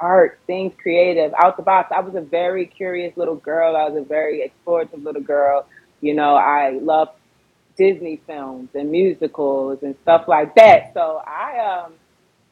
[0.00, 1.90] art, things creative, out the box.
[1.94, 3.76] I was a very curious little girl.
[3.76, 5.66] I was a very explorative little girl.
[6.00, 7.12] You know, I loved
[7.82, 10.92] Disney films and musicals and stuff like that.
[10.94, 11.94] So I, um,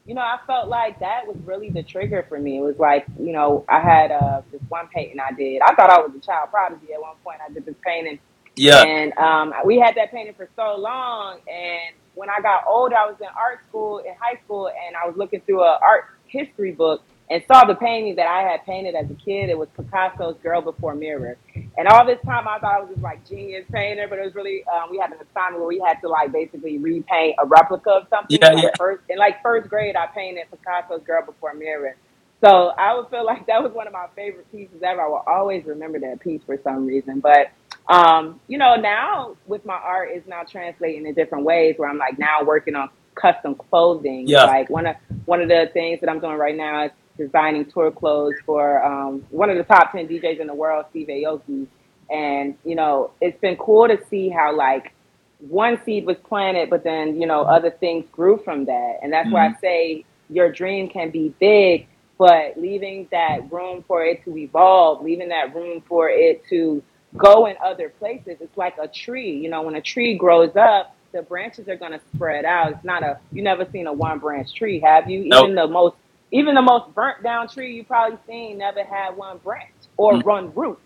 [0.05, 2.57] you know, I felt like that was really the trigger for me.
[2.57, 5.61] It was like, you know, I had uh, this one painting I did.
[5.61, 7.39] I thought I was a child prodigy at one point.
[7.47, 8.19] I did this painting,
[8.57, 8.83] Yeah.
[8.83, 11.39] and um, we had that painting for so long.
[11.47, 15.07] And when I got older, I was in art school in high school, and I
[15.07, 18.93] was looking through an art history book and saw the painting that I had painted
[18.93, 19.49] as a kid.
[19.49, 21.37] It was Picasso's "Girl Before Mirror."
[21.77, 24.35] And all this time, I thought I was this like genius painter, but it was
[24.35, 27.89] really um, we had an assignment where we had to like basically repaint a replica
[27.89, 28.37] of something.
[28.41, 28.69] Yeah, like yeah.
[28.77, 31.95] first in like first grade, I painted Picasso's "Girl Before Mirror."
[32.43, 35.01] So I would feel like that was one of my favorite pieces ever.
[35.01, 37.21] I will always remember that piece for some reason.
[37.21, 37.51] But
[37.87, 41.97] um, you know, now with my art is now translating in different ways where I'm
[41.97, 44.27] like now working on custom clothing.
[44.27, 44.43] Yeah.
[44.43, 46.91] Like one of one of the things that I'm doing right now is
[47.25, 51.07] designing tour clothes for um, one of the top ten DJs in the world, Steve
[51.07, 51.67] Aoki.
[52.09, 54.93] And you know, it's been cool to see how like
[55.39, 58.99] one seed was planted, but then you know other things grew from that.
[59.01, 64.03] And that's why I say your dream can be big, but leaving that room for
[64.03, 66.83] it to evolve, leaving that room for it to
[67.17, 68.37] go in other places.
[68.39, 69.37] It's like a tree.
[69.37, 72.71] You know, when a tree grows up, the branches are going to spread out.
[72.71, 75.25] It's not a you never seen a one branch tree, have you?
[75.25, 75.43] Nope.
[75.43, 75.95] Even the most
[76.31, 80.23] even the most burnt down tree you probably seen never had one branch or Mhm.
[80.25, 80.79] one root.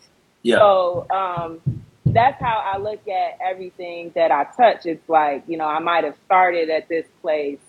[0.43, 0.57] Yeah.
[0.57, 1.61] So um,
[2.07, 4.85] that's how I look at everything that I touch.
[4.85, 7.59] It's like, you know, I might have started at this place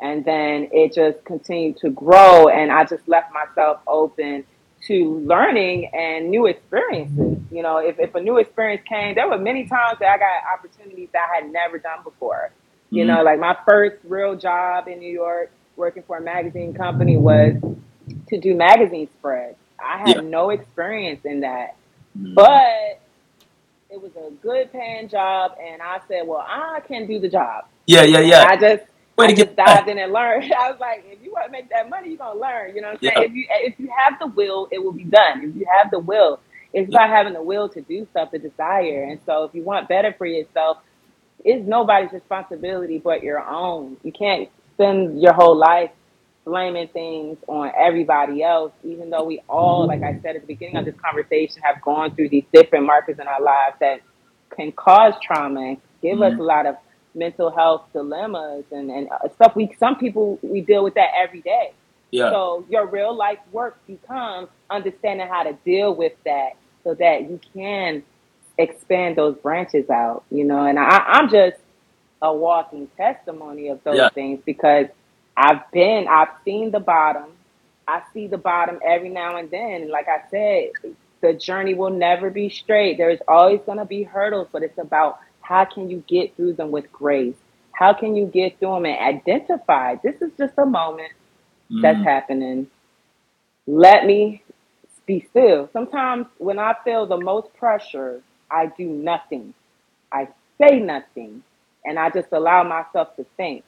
[0.00, 4.44] and then it just continued to grow and I just left myself open
[4.86, 7.38] to learning and new experiences.
[7.50, 10.42] You know, if, if a new experience came, there were many times that I got
[10.54, 12.50] opportunities that I had never done before.
[12.90, 13.06] You Mhm.
[13.08, 17.54] know, like my first real job in New York working for a magazine company was
[18.28, 19.56] to do magazine spreads.
[19.80, 20.22] I had Yeah.
[20.22, 21.76] no experience in that.
[22.18, 22.34] Mhm.
[22.34, 23.00] But
[23.90, 27.66] it was a good paying job, and I said, "Well, I can do the job."
[27.86, 28.44] yeah, yeah, And yeah.
[28.44, 28.84] I just,
[29.16, 30.52] Way I to just get dived in and learned.
[30.58, 32.88] I was like, "If you want to make that money, you're gonna learn." You know
[32.88, 33.22] what I'm saying?
[33.24, 35.42] If you if you have the will, it will be done.
[35.44, 36.40] If you have the will,
[36.74, 36.98] it's Yeah.
[36.98, 39.04] about having the will to do stuff, the desire.
[39.04, 40.78] And so, if you want better for yourself,
[41.44, 43.96] it's nobody's responsibility but your own.
[44.04, 45.90] You can't spend your whole life
[46.44, 50.76] blaming things on everybody else, even though we all, like I said at the beginning
[50.76, 54.00] of this conversation, have gone through these different markers in our lives that
[54.56, 56.38] can cause trauma and give us Mhm.
[56.38, 56.76] a lot of
[57.14, 61.40] mental health dilemmas and, and uh, stuff we some people we deal with that every
[61.40, 61.72] day.
[62.12, 62.30] Yeah.
[62.30, 66.52] So your real life work becomes understanding how to deal with that
[66.84, 68.02] so that you can
[68.56, 70.64] expand those branches out, you know.
[70.64, 71.56] And I, I'm just
[72.22, 74.08] a walking testimony of those Yeah.
[74.10, 74.86] things because
[75.36, 77.32] I've been, I've seen the bottom.
[77.86, 79.90] I see the bottom every now and then.
[79.90, 82.98] Like I said, the journey will never be straight.
[82.98, 86.70] There's always going to be hurdles, but it's about how can you get through them
[86.70, 87.36] with grace?
[87.72, 91.12] How can you get through them and identify this is just a moment
[91.82, 92.04] that's Mhm.
[92.04, 92.70] happening.
[93.66, 94.42] Let me
[95.06, 95.68] be still.
[95.72, 99.54] Sometimes when I feel the most pressure, I do nothing.
[100.12, 100.28] I
[100.60, 101.42] say nothing
[101.88, 103.64] and I just allow myself to think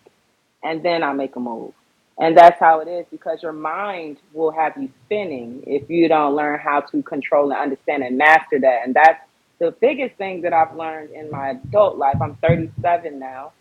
[0.62, 1.72] and then I make a move.
[2.18, 6.36] And that's how it is because your mind will have you spinning if you don't
[6.36, 8.82] learn how to control and understand and master that.
[8.84, 9.24] And that's
[9.58, 12.16] the biggest thing that I've learned in my adult life.
[12.20, 13.52] I'm 37 now.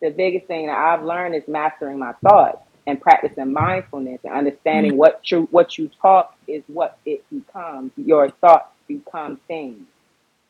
[0.00, 4.92] The biggest thing that I've learned is mastering my thoughts and practicing mindfulness and understanding
[4.92, 4.98] mm-hmm.
[4.98, 7.92] what you what you talk is what it becomes.
[7.96, 9.86] Your thoughts become things.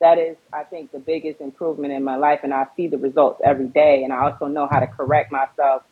[0.02, 3.40] That is, I think, the biggest improvement in my life, and I see the results
[3.44, 4.02] every day.
[4.02, 5.84] And I also know how to correct myself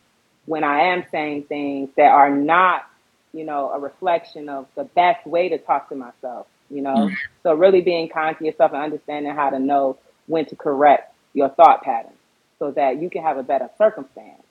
[0.45, 2.85] when I am saying things that are not,
[3.31, 6.45] you know, a reflection of the best way to talk to myself.
[6.69, 7.15] You know, Mhm.
[7.41, 9.95] so really being kind to yourself and understanding how to know
[10.27, 12.17] when to correct your thought patterns
[12.59, 14.43] so that you can have a better circumstance.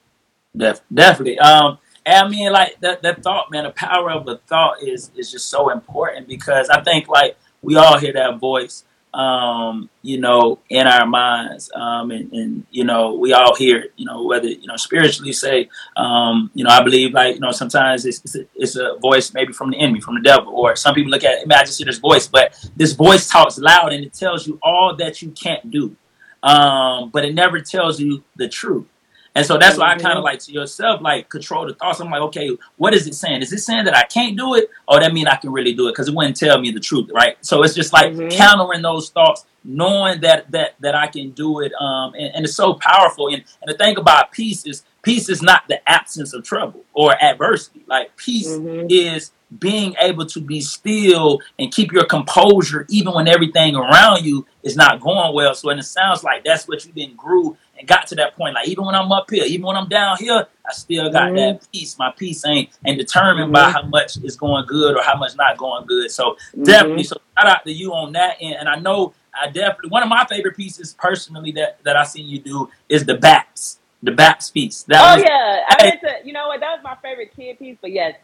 [0.57, 1.39] Def- definitely.
[1.39, 5.11] Um, and I mean, like that, that thought, man, the power of the thought is
[5.15, 10.21] is just so important because I think like we all hear that voice, um, you
[10.21, 14.25] know, in our minds, um, and, and you know, we all hear it, you know,
[14.25, 18.21] whether you know spiritually say, um, you know, I believe like you know sometimes it's
[18.25, 21.11] it's a, it's a voice maybe from the enemy, from the devil, or some people
[21.11, 24.15] look at man, I just hear this voice, but this voice talks loud and it
[24.15, 25.97] tells you all that you can't do,
[26.43, 28.87] um, but it never tells you the truth.
[29.35, 30.25] And so that's why I kind of Mhm.
[30.25, 32.01] like to yourself, like control the thoughts.
[32.01, 33.43] I'm like, okay, what is it saying?
[33.43, 35.87] Is it saying that I can't do it, or that mean I can really do
[35.87, 35.93] it?
[35.93, 37.37] Because it wouldn't tell me the truth, right?
[37.41, 38.31] So it's just like Mhm.
[38.37, 42.57] countering those thoughts, knowing that that that I can do it, um, and, and it's
[42.57, 43.29] so powerful.
[43.29, 47.15] And and the thing about peace is peace is not the absence of trouble or
[47.23, 47.83] adversity.
[47.87, 48.87] Like peace Mhm.
[48.91, 54.47] is being able to be still and keep your composure even when everything around you
[54.63, 55.55] is not going well.
[55.55, 58.55] So and it sounds like that's what you then grew and got to that point.
[58.55, 61.37] Like even when I'm up here, even when I'm down here, I still got Mhm.
[61.37, 61.99] that peace.
[61.99, 63.73] My peace ain't and determined by Mhm.
[63.73, 66.11] how much is going good or how much not going good.
[66.11, 66.65] So Mhm.
[66.65, 68.57] definitely, so shout out to you on that end.
[68.61, 72.29] And I know I definitely one of my favorite pieces personally that that I seen
[72.29, 74.83] you do is the bats, the bats piece.
[74.85, 76.17] That Oh was yeah, I meant to.
[76.25, 76.61] You know what?
[76.61, 77.79] That was my favorite kid piece.
[77.81, 78.17] But yes,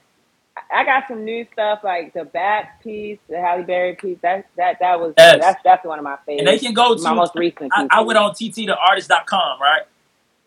[0.72, 4.18] I- got some new stuff like the Bat piece, the Halle Berry piece.
[4.22, 5.38] That that that was Yes.
[5.40, 6.40] that's definitely one of my favorites.
[6.40, 7.72] and they can go to My most recent.
[7.74, 7.86] I.
[7.90, 9.82] I went on tttheartist.com, right?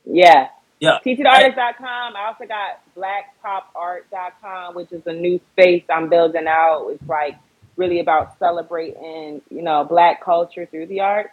[0.05, 0.49] Yeah.
[0.80, 0.99] Yeah.
[1.05, 2.15] TTTheArtist.com.
[2.15, 6.88] I also got BlackPopArt.com, which is a new space I'm building out.
[6.89, 7.36] It's like
[7.76, 11.30] really about celebrating, you know, Black culture through the arts.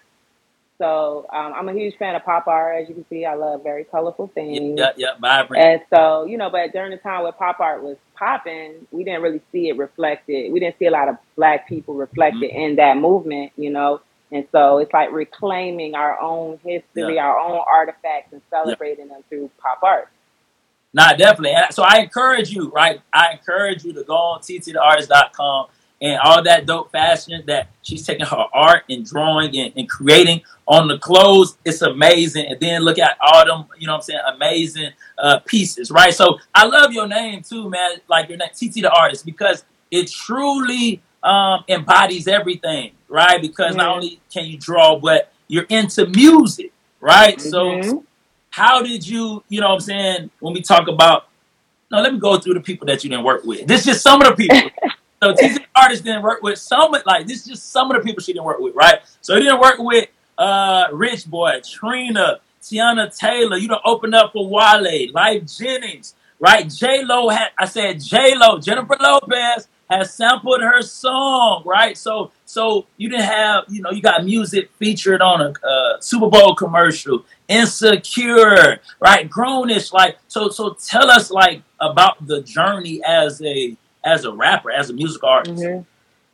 [0.79, 2.83] So um, I'm a huge fan of pop art.
[2.83, 4.79] As you can see, I love very colorful things.
[4.79, 5.65] yeah, yeah, vibrant.
[5.65, 9.23] And so, you know, but during the time where pop art was popping, we didn't
[9.23, 10.53] really see it reflected.
[10.53, 14.01] We didn't see a lot of black people reflected in that movement, you know.
[14.33, 16.59] And so it's like reclaiming our own
[16.95, 18.75] Yeah, history, our own artifacts, and yeah.
[18.75, 20.09] celebrating them through pop art.
[20.93, 21.55] Nah, definitely.
[21.71, 23.01] So I encourage you, right?
[23.13, 25.67] I encourage you to go on tttheartist.com
[26.01, 30.43] and all that dope fashion that she's taking her art and drawing and, and creating
[30.67, 31.57] on the clothes.
[31.65, 32.47] It's amazing.
[32.47, 36.13] And then look at all them, you know what I'm saying, amazing uh, pieces, right?
[36.13, 37.99] So I love your name too, man.
[38.09, 43.41] Like your name, TT the Artist, because it truly um, embodies everything, right?
[43.41, 47.41] Because not hmm only can you draw, but you're into music, right?
[47.41, 47.99] So hmm
[48.51, 51.29] how did you, you know what I'm saying, when we talk about,
[51.91, 53.67] no, let me go through the people that you didn't work with.
[53.67, 54.71] This is just some of the people.
[55.23, 58.23] So TZ artist didn't work with some like this is just some of the people
[58.23, 59.01] she didn't work with, right?
[59.21, 60.09] So he didn't work with
[60.39, 66.69] uh Rich Boy, Trina, Teyana Taylor, you don't open up for Wale, Lyfe Jennings, right?
[66.69, 71.97] J Lo had I said J Lo, Jennifer Lopez has sampled her song, right?
[71.97, 76.29] So so you didn't have, you know, you got music featured on a uh, Super
[76.29, 79.31] Bowl commercial, Insecure, right?
[79.31, 83.77] Grown-ish, like so so tell us like about the journey as a
[84.07, 85.63] as a rapper, as a music artist.
[85.63, 85.81] hmm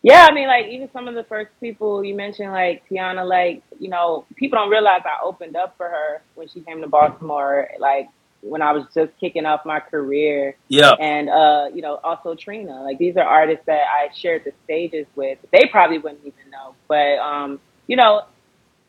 [0.03, 3.62] Yeah, I mean, like even some of the first people you mentioned, like Teyana, like
[3.81, 7.68] you know, people don't realize I opened up for her when she came to Baltimore,
[7.79, 8.09] like
[8.43, 10.93] when I was just kicking off my career, Yeah.
[10.99, 12.83] and uh, you know, also Trina.
[12.83, 15.39] Like these are artists that I shared the stages with.
[15.53, 18.25] They probably wouldn't even know, but um, you know,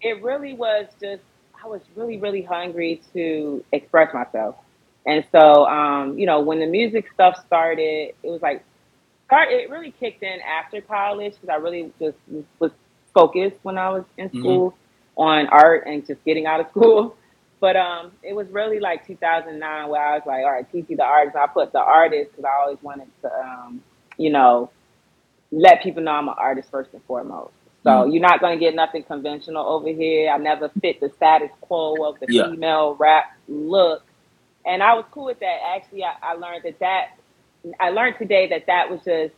[0.02, 1.24] it really was just
[1.64, 4.56] I was really really hungry to express myself,
[5.06, 8.66] and so um, you know, when the music stuff started, it was like
[9.34, 12.18] start it really kicked in after college because I really just
[12.60, 12.72] was
[13.14, 14.78] focused when I was in hmm school
[15.18, 17.18] on art and just getting out of school.
[17.62, 21.04] But um, it was really like 2009 where I was like, all right, TT the
[21.04, 21.36] artist.
[21.38, 23.84] I put the artist because I always wanted to, um,
[24.18, 24.72] you know,
[25.52, 27.54] let people know I'm an artist first and foremost.
[27.84, 30.32] So hmm you're not going to get nothing conventional over here.
[30.32, 32.44] I never fit the status quo of the Yeah.
[32.44, 34.04] female rap look,
[34.66, 35.58] and I was cool with that.
[35.76, 37.06] Actually, I, I learned that that
[37.80, 39.34] I learned today that that was just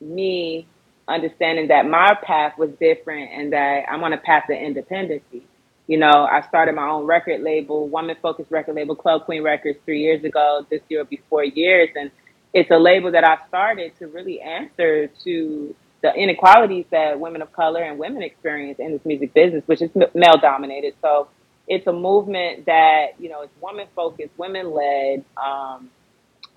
[0.00, 0.68] me
[1.08, 5.46] understanding that my path was different and that I'm on a path to independency.
[5.88, 9.78] You know, I started my own record label, woman focused record label, Club Queen Records,
[9.84, 10.66] three years ago.
[10.70, 11.90] This year will be four years.
[11.96, 12.10] And
[12.54, 17.52] it's a label that I started to really answer to the inequalities that women of
[17.52, 20.94] color and women experience in this music business, which is male dominated.
[21.02, 21.28] So
[21.68, 25.24] it's a movement that, you know, it's woman focused, women led.
[25.36, 25.90] Um,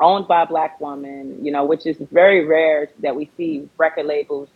[0.02, 4.06] owned by a black woman, you know, which is very rare that we see record
[4.06, 4.50] labels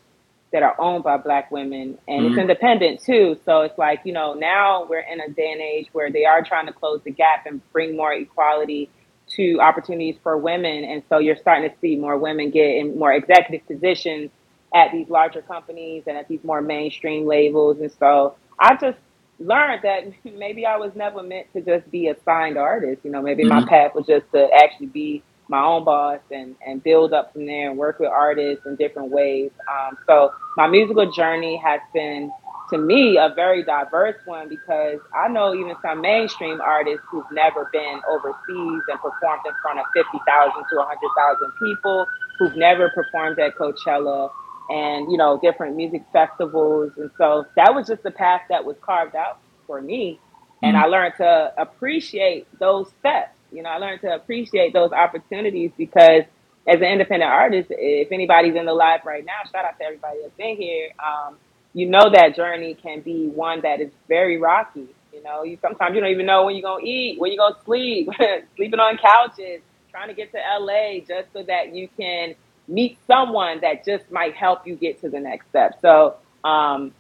[0.52, 3.38] that are owned by black women and it's hmm independent too.
[3.46, 6.44] So it's like, you know, now we're in a day and age where they are
[6.44, 8.90] trying to close the gap and bring more equality
[9.36, 10.84] to opportunities for women.
[10.84, 14.32] And so you're starting to see more women get in more executive positions
[14.76, 17.80] at these larger companies and at these more mainstream labels.
[17.80, 19.00] And so I just
[19.40, 20.04] learned that
[20.38, 23.02] maybe I was never meant to just be a signed artist.
[23.04, 26.56] You know, maybe my hmm path was just to actually be my own boss and,
[26.66, 29.52] and build up from there and work with artists in different ways.
[29.72, 32.32] Um, so my musical journey has been,
[32.72, 37.70] to me, a very diverse one because I know even some mainstream artists who've never
[37.74, 42.06] been overseas and performed in front of 50,000 to 100,000 people,
[42.40, 44.30] who've never performed at Coachella
[44.70, 46.94] and, you know, different music festivals.
[46.98, 50.20] And so that was just the path that was carved out for me
[50.64, 53.33] and hmm I learned to appreciate those steps.
[53.54, 56.24] You know, I learned to appreciate those opportunities because
[56.68, 60.20] as an independent artist, if anybody's in the live right now, shout out to everybody
[60.22, 60.90] that's been here.
[61.04, 61.38] Um,
[61.74, 64.88] you know that journey can be one that is very rocky.
[65.12, 67.64] You know, you sometimes you don't even know when you're gonna eat, when you're gonna
[67.66, 68.10] sleep,
[68.56, 72.36] sleeping on couches, trying to get to LA just so that you can
[72.68, 75.80] meet someone that just might help you get to the next step.
[75.82, 76.94] So, um,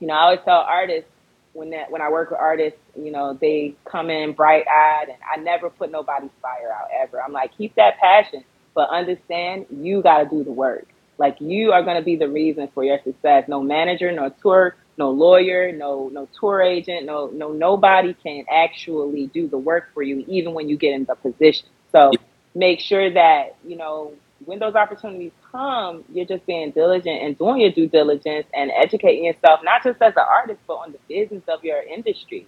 [0.00, 1.10] you know, I always tell artists
[1.54, 5.18] when that when I work with artists, you know, they come in bright eyed, and
[5.32, 7.22] I never put nobody's fire out ever.
[7.22, 8.44] I'm like, keep that passion,
[8.74, 10.86] but understand you got to do the work.
[11.16, 13.44] Like you are going to be the reason for your success.
[13.48, 19.28] No manager, no tour, no lawyer, no no tour agent, no no nobody can actually
[19.28, 21.68] do the work for you, even when you get in the position.
[21.92, 22.10] So
[22.54, 24.12] make sure that you know
[24.46, 29.24] when those opportunities come, you're just being diligent and doing your due diligence and educating
[29.24, 32.46] yourself, not just as an artist, but on the business of your industry.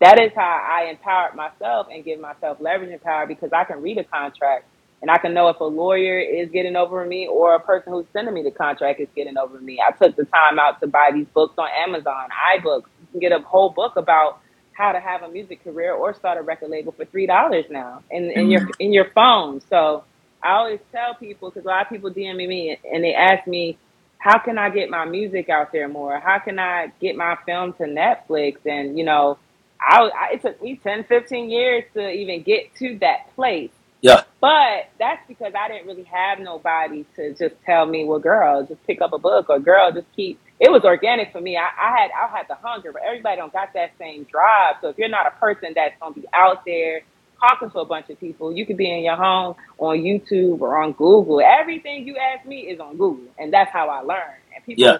[0.00, 3.82] That is how I empowered myself and give myself leverage and power because I can
[3.82, 4.66] read a contract
[5.00, 8.06] and I can know if a lawyer is getting over me or a person who's
[8.12, 9.80] sending me the contract is getting over me.
[9.80, 13.32] I took the time out to buy these books on Amazon, iBooks, You can get
[13.32, 14.40] a whole book about
[14.72, 18.02] how to have a music career or start a record label for three dollars now
[18.10, 18.80] in, in your mm-hmm.
[18.80, 19.60] in your phone.
[19.68, 20.04] So
[20.42, 23.78] I always tell people because a lot of people DM me and they ask me,
[24.18, 26.18] how can I get my music out there more?
[26.20, 28.58] How can I get my film to Netflix?
[28.66, 29.38] And you know,
[29.80, 33.70] I, I it took me 10, 15 years to even get to that place.
[34.00, 34.22] Yeah.
[34.40, 38.84] But that's because I didn't really have nobody to just tell me, well, girl, just
[38.86, 40.40] pick up a book or girl, just keep.
[40.60, 41.56] It was organic for me.
[41.56, 44.76] I, I had I had the hunger, but everybody don't got that same drive.
[44.80, 47.02] So if you're not a person that's gonna be out there
[47.40, 50.82] talking to a bunch of people, you could be in your home on YouTube or
[50.82, 51.40] on Google.
[51.40, 54.34] Everything you ask me is on Google, and that's how I learn.
[54.54, 54.98] And people, Yeah.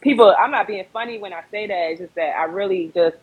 [0.00, 1.90] people, I'm not being funny when I say that.
[1.92, 3.16] It's just that I really just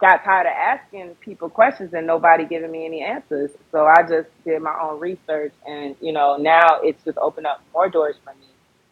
[0.00, 3.50] got tired of asking people questions and nobody giving me any answers.
[3.72, 7.62] So I just did my own research and, you know, now it's just opened up
[7.74, 8.46] more doors for me.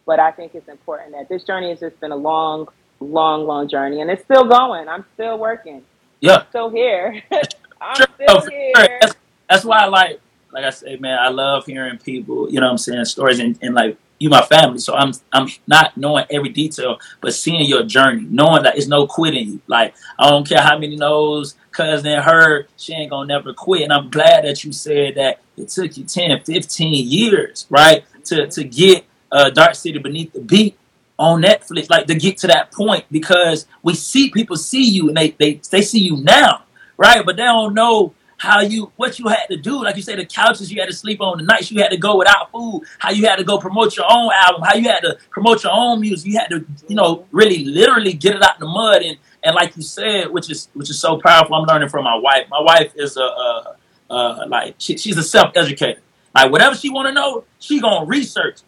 [0.05, 2.67] But I think it's important that this journey has just been a long,
[3.01, 4.89] long, long journey and it's still going.
[4.89, 5.83] I'm still working.
[6.21, 6.37] Yeah.
[6.37, 7.23] I'm still here.
[7.81, 8.97] I'm Sure, still for sure.
[9.01, 9.15] That's,
[9.49, 10.21] that's why I like,
[10.51, 13.57] like I say, man, I love hearing people, you know what I'm saying, stories and,
[13.61, 14.79] and like you my family.
[14.79, 19.07] So I'm I'm not knowing every detail, but seeing your journey, knowing that it's no
[19.07, 19.61] quitting you.
[19.67, 23.83] Like I don't care how many knows, cousin her, she ain't gonna never quit.
[23.83, 28.03] And I'm glad that you said that it took you 10, 15 years, right?
[28.25, 30.77] To to get uh Dark City Beneath the Beat
[31.17, 35.17] on Netflix, like to get to that point because we see people see you and
[35.17, 36.63] they they, they see you now,
[36.99, 37.25] right?
[37.25, 39.83] But they don't know how you what you had to do.
[39.83, 41.97] Like you say, the couches you had to sleep on, the nights you had to
[41.97, 45.01] go without food, how you had to go promote your own album, how you had
[45.01, 46.31] to promote your own music.
[46.31, 49.55] You had to, you know, really literally get it out in the mud and and
[49.55, 51.55] like you said, which is which is so powerful.
[51.55, 52.47] I'm learning from my wife.
[52.49, 53.75] My wife is a uh,
[54.09, 56.01] uh, like she, she's a self educator.
[56.35, 58.59] Like whatever she want to know, she gonna research.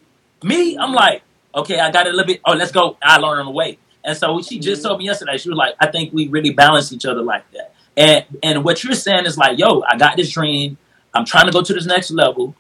[0.43, 1.21] Me, I'm like,
[1.53, 2.41] okay, I got it a little bit.
[2.45, 2.97] Oh, let's go.
[3.01, 3.77] I learn on the way.
[4.03, 5.38] And so she just told me yesterday.
[5.38, 7.70] She was like, I think we really balance each other like that.
[7.98, 10.78] And and what you're saying is like, yo, I got this dream.
[11.14, 12.56] I'm trying to go to this next level.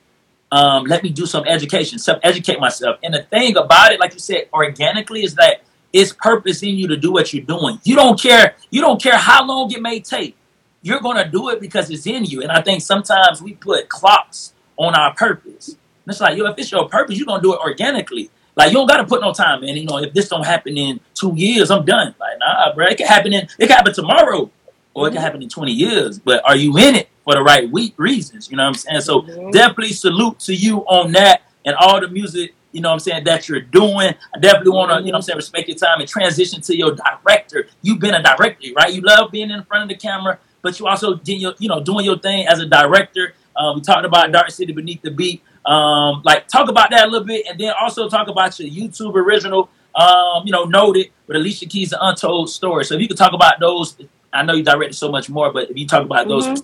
[0.51, 2.99] Um, let me do some education, self educate myself.
[3.03, 5.61] And the thing about it, like you said, organically, is that
[5.93, 7.79] it's purpose in you to do what you're doing.
[7.83, 8.55] You don't care.
[8.69, 10.35] You don't care how long it may take.
[10.81, 12.41] You're gonna do it because it's in you.
[12.41, 15.69] And I think sometimes we put clocks on our purpose.
[15.69, 15.77] And
[16.07, 18.29] it's like, yo, if it's your purpose, you're gonna do it organically.
[18.55, 19.77] Like you don't gotta put no time in.
[19.77, 22.15] You know, if this don't happen in two years, I'm done.
[22.19, 24.49] Like, nah, bro, it can happen in it can happen tomorrow
[24.93, 26.19] or it can happen in 20 years.
[26.19, 28.49] But are you in it for the right week reasons?
[28.49, 29.01] You know what I'm saying?
[29.01, 29.51] So Mhm.
[29.51, 33.23] definitely salute to you on that and all the music, you know what I'm saying,
[33.25, 34.13] that you're doing.
[34.35, 36.75] I definitely want to, you know what I'm saying, respect your time and transition to
[36.75, 37.67] your director.
[37.81, 38.91] You've been a director, right?
[38.93, 42.05] You love being in front of the camera, but you also your, you know, doing
[42.05, 43.33] your thing as a director.
[43.55, 45.43] Uh, we talked about Dark City Beneath the Beat.
[45.65, 49.13] Um, like talk about that a little bit and then also talk about your YouTube
[49.15, 52.83] original, um, you know, noted with Alicia Keys, Untold Story.
[52.83, 53.95] So if you could talk about those,
[54.33, 56.63] I know you directed so much more, but if you talk about those, Mhm.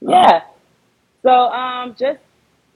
[0.00, 0.42] Yeah.
[1.22, 2.20] So um just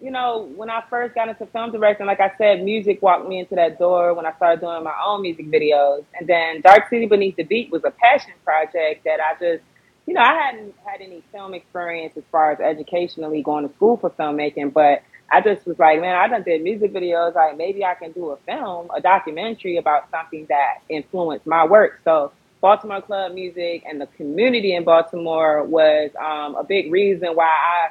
[0.00, 3.38] you know, when I first got into film directing, like I said, music walked me
[3.40, 6.04] into that door when I started doing my own music videos.
[6.18, 9.62] And then Dark City Beneath the Beat was a passion project that I just
[10.06, 13.96] you know, I hadn't had any film experience as far as educationally going to school
[13.96, 17.34] for filmmaking, but I just was like, man, I done did music videos.
[17.34, 22.00] Like maybe I can do a film, a documentary about something that influenced my work.
[22.04, 27.46] So Baltimore club music and the community in Baltimore was um, a big reason why
[27.48, 27.90] I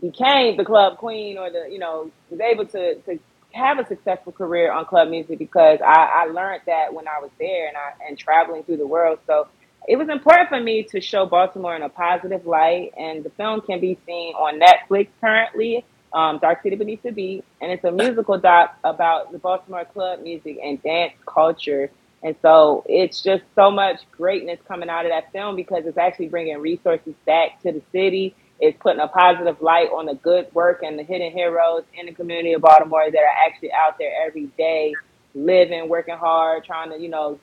[0.00, 3.18] became the club queen or the you know was able to to
[3.52, 7.30] have a successful career on club music because I, I learned that when I was
[7.38, 9.18] there and I and traveling through the world.
[9.26, 9.48] So
[9.88, 13.60] it was important for me to show Baltimore in a positive light, and the film
[13.60, 15.84] can be seen on Netflix currently.
[16.12, 20.22] Um, Dark City Beneath the Beat, and it's a musical doc about the Baltimore club
[20.22, 21.90] music and dance culture.
[22.26, 26.28] And so it's just so much greatness coming out of that film because it's actually
[26.28, 28.36] bringing resources back to the city.
[28.60, 32.12] It's putting a positive light on the good work and the hidden heroes in the
[32.14, 34.98] community of Baltimore that are actually out there every day,
[35.36, 37.40] living, working hard, trying to, you know,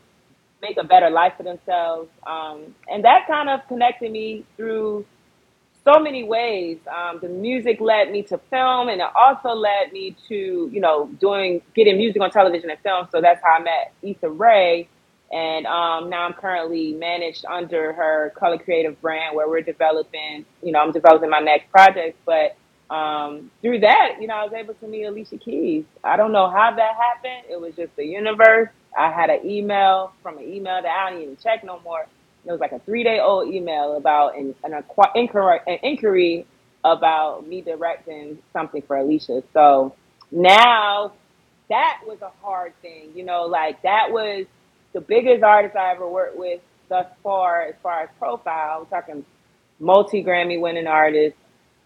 [0.62, 2.10] make a better life for themselves.
[2.28, 5.08] Um, and that kind of connected me through
[5.84, 6.78] so many ways.
[6.88, 11.08] Um, the music led me to film, and it also led me to, you know,
[11.20, 13.08] doing getting music on television and film.
[13.12, 14.88] So that's how I met Issa Rae,
[15.32, 20.46] and um, now I'm currently managed under her Color Creative brand, where we're developing.
[20.62, 22.56] You know, I'm developing my next project, but
[22.94, 25.86] um, through that, you know, I was able to meet Alicia Keys.
[26.04, 27.52] I don't know how that happened.
[27.52, 28.70] It was just the universe.
[28.98, 32.06] I had an email from an email that I don't even check no more.
[32.46, 34.84] It was like a three day old email about an, an,
[35.16, 36.46] inquiry, an inquiry
[36.84, 39.44] about me directing something for Alicia.
[39.54, 39.96] So
[40.32, 41.14] now
[41.70, 44.46] that was a hard thing, you know, like that was
[44.94, 48.82] the biggest artist I ever worked with thus far as far as profile.
[48.82, 49.26] I'm talking
[49.80, 51.36] multi Grammy winning artist.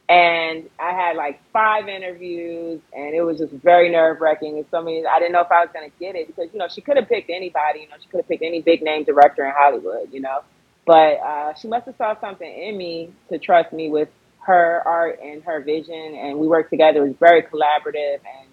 [0.09, 4.55] And I had like five interviews, and it was just very nerve wracking.
[4.55, 6.59] And so many, I didn't know if I was going to get it because you
[6.59, 7.81] know she could have picked anybody.
[7.81, 10.13] You know, she could have picked any big name director in Hollywood.
[10.13, 10.43] You know,
[10.85, 14.07] but uh, she must have saw something in me to trust me with
[14.45, 17.03] her art and her vision, and we worked together.
[17.03, 18.47] It was very collaborative, and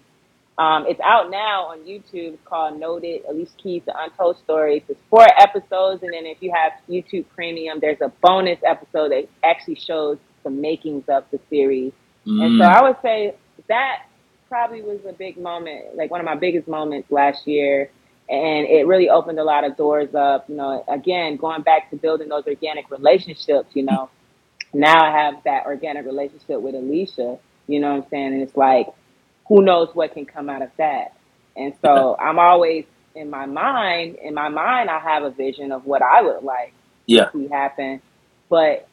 [0.57, 2.37] um, it's out now on YouTube.
[2.43, 4.83] Called Noted, Alicia Keys, The Untold Stories.
[4.89, 9.29] It's four episodes, and then if you have YouTube Premium, there's a bonus episode that
[9.41, 11.91] actually shows the makings of the series.
[12.25, 12.45] Mm.
[12.45, 13.35] And so I would say
[13.67, 14.03] that
[14.47, 17.91] probably was a big moment, like one of my biggest moments last year.
[18.29, 20.49] And it really opened a lot of doors up.
[20.49, 24.09] You know, again, going back to building those organic relationships, you know,
[24.73, 27.37] now I have that organic relationship with Alicia,
[27.67, 28.33] you know what I'm saying?
[28.33, 28.87] And it's like,
[29.47, 31.15] who knows what can come out of that?
[31.55, 32.85] And so I'm always
[33.15, 36.73] in my mind, in my mind, I have a vision of what I would like
[37.05, 37.25] yeah.
[37.29, 38.01] to happen.
[38.49, 38.87] But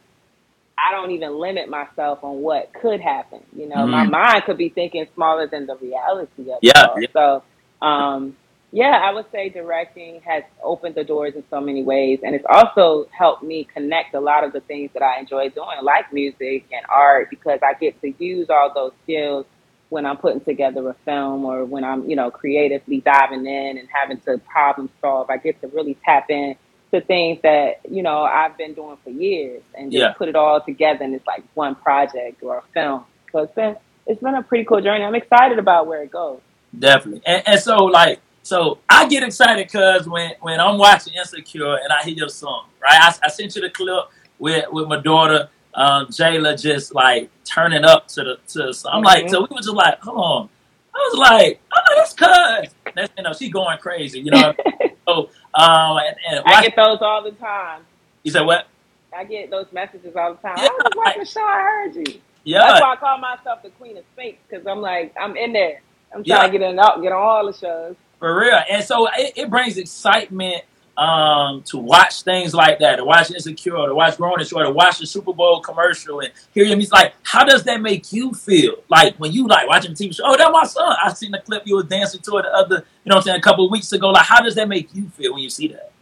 [0.79, 3.41] I don't even limit myself on what could happen.
[3.57, 3.91] You know, mm-hmm.
[3.91, 7.03] my mind could be thinking smaller than the reality of yeah, it.
[7.03, 7.07] Yeah.
[7.13, 7.43] So,
[7.87, 8.37] um,
[8.73, 12.47] yeah, I would say directing has opened the doors in so many ways, and it's
[12.49, 16.65] also helped me connect a lot of the things that I enjoy doing, like music
[16.73, 19.45] and art, because I get to use all those skills
[19.91, 23.87] when I'm putting together a film or when I'm, you know, creatively diving in and
[23.93, 25.29] having to problem solve.
[25.29, 26.57] I get to really tap in
[26.93, 30.13] to things that you know I've been doing for years and just yeah.
[30.13, 33.05] put it all together and it's like one project or a film.
[33.33, 33.77] So it's been
[34.07, 35.05] it's been a pretty cool journey.
[35.05, 36.41] I'm excited about where it goes.
[36.79, 41.77] Definitely, and, and so like so I get excited because when when I'm watching Insecure
[41.77, 42.99] and I hear your song, right?
[43.01, 44.05] I, I sent you the clip
[44.39, 45.49] with with my daughter.
[45.75, 48.59] Um, Jayla just like turning up to the to.
[48.59, 49.05] The, I'm mm-hmm.
[49.05, 50.49] like, so we were just like, hold on.
[50.95, 52.75] I was like, oh, that's cuz.
[52.95, 54.55] That's you know, she going crazy, you know.
[55.09, 57.83] so um, and, and I get those all the time.
[58.23, 58.67] You said what?
[59.15, 60.57] I get those messages all the time.
[60.59, 61.45] Yeah, I was watching the show.
[61.45, 62.21] I heard you.
[62.45, 62.61] Yeah.
[62.61, 65.83] That's why I call myself the queen of space because I'm like I'm in there.
[66.15, 66.47] I'm trying yeah.
[66.47, 67.97] to get in get on all the shows.
[68.19, 70.63] For real, and so it, it brings excitement
[70.97, 75.07] um, to watch things like that, to watch Insecure, to watch Grown-ish, to watch the
[75.07, 76.79] Super Bowl commercial and hear him.
[76.79, 78.75] He's like, how does that make you feel?
[78.89, 80.97] Like when you like watching the TV show, oh, that's my son.
[81.03, 83.23] I seen the clip you were dancing to it the other, you know what I'm
[83.23, 84.11] saying, a couple of weeks ago.
[84.11, 85.93] Like, how does that make you feel when you see that?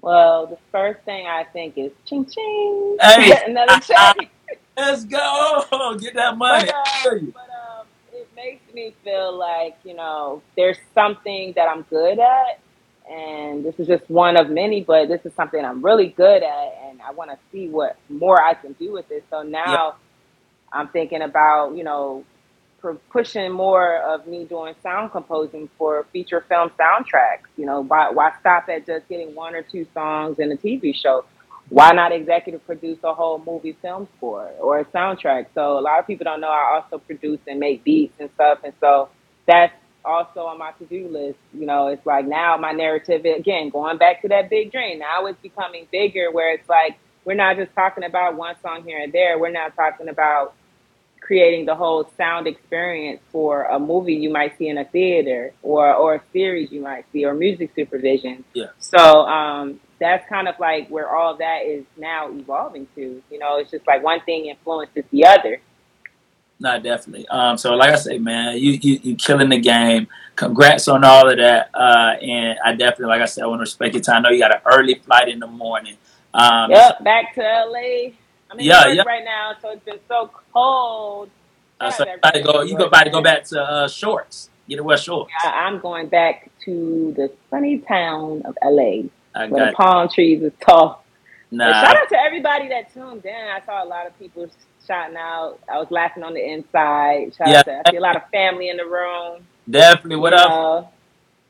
[0.00, 2.96] Well, the first thing I think is ching ching.
[3.00, 4.16] Hey, another check.
[4.76, 5.98] Let's go.
[6.00, 6.66] Get that money.
[6.66, 11.82] But, uh, but um, it makes me feel like, you know, there's something that I'm
[11.82, 12.58] good at
[13.12, 16.78] and this is just one of many, but this is something I'm really good at,
[16.84, 19.24] and I want to see what more I can do with it.
[19.30, 19.96] So now yep.
[20.72, 22.24] I'm thinking about, you know,
[23.10, 27.48] pushing more of me doing sound composing for feature film soundtracks.
[27.56, 30.94] You know, why, why stop at just getting one or two songs in a TV
[30.94, 31.24] show?
[31.68, 35.46] Why not executive produce a whole movie film score or a soundtrack?
[35.54, 38.58] So a lot of people don't know I also produce and make beats and stuff,
[38.64, 39.10] and so
[39.46, 39.74] that's
[40.04, 41.38] also on my to-do list.
[41.52, 44.98] You know, it's like now my narrative again going back to that big dream.
[44.98, 48.98] Now it's becoming bigger, where it's like we're not just talking about one song here
[48.98, 49.38] and there.
[49.38, 50.54] We're now talking about
[51.20, 55.94] creating the whole sound experience for a movie you might see in a theater or
[55.94, 58.44] or a series you might see or music supervision.
[58.54, 58.66] Yeah.
[58.80, 63.22] So um, that's kind of like where all that is now evolving to.
[63.30, 65.60] You know, it's just like one thing influences the other.
[66.62, 67.26] Not definitely.
[67.26, 70.06] Um, so like I say, man, you you you killing the game.
[70.36, 71.70] Congrats on all of that.
[71.74, 74.18] Uh, and I definitely, like I said, I want to respect your time.
[74.18, 75.96] I know you got an early flight in the morning.
[76.32, 78.12] Um, yep, back to LA.
[78.48, 79.02] I'm in yeah, yeah.
[79.02, 81.30] right now, so it's been so cold.
[81.80, 82.62] Uh, so you got to go.
[82.62, 84.48] You go about to go back to uh, shorts.
[84.68, 85.32] Get to wear shorts.
[85.42, 90.40] Yeah, I'm going back to the sunny town of LA, I where the palm trees
[90.44, 91.04] is tall.
[91.50, 91.66] Nah.
[91.66, 93.34] And shout out to everybody that tuned in.
[93.34, 94.48] I saw a lot of people
[94.86, 95.58] shouting out.
[95.70, 97.34] I was laughing on the inside.
[97.34, 97.58] Shout yeah.
[97.58, 99.46] out to, I see a lot of family in the room.
[99.68, 100.16] Definitely.
[100.16, 100.94] What up?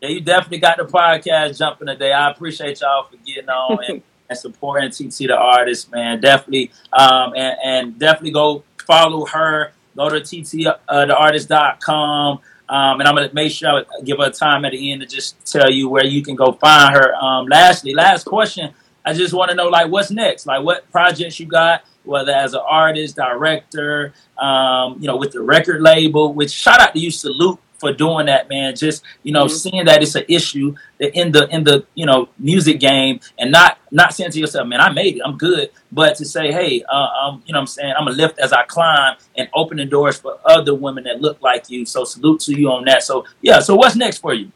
[0.01, 2.12] Yeah, you definitely got the podcast jumping today.
[2.12, 6.20] I appreciate y'all for getting on and, and supporting TT the artist, man.
[6.20, 9.72] Definitely, um, and, and definitely go follow her.
[9.97, 12.41] Go to tttheartist.com.
[12.68, 15.45] Um, and I'm gonna make sure I give her time at the end to just
[15.45, 17.14] tell you where you can go find her.
[17.14, 18.72] Um, lastly, last question.
[19.05, 22.55] I just want to know like what's next, like what projects you got, whether as
[22.55, 26.33] an artist, director, um, you know, with the record label.
[26.33, 28.77] Which shout out to you, salute for doing that, man.
[28.77, 29.57] Just you know, mm-hmm.
[29.57, 33.79] seeing that it's an issue in the in the you know music game, and not
[33.91, 37.09] not saying to yourself, man, I made it, I'm good, but to say, hey, uh,
[37.25, 40.39] um, you know, I'm saying I'm a lift as I climb and opening doors for
[40.45, 41.85] other women that look like you.
[41.85, 43.03] So salute to you on that.
[43.03, 44.53] So yeah, so what's next for you?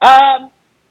[0.00, 0.50] Um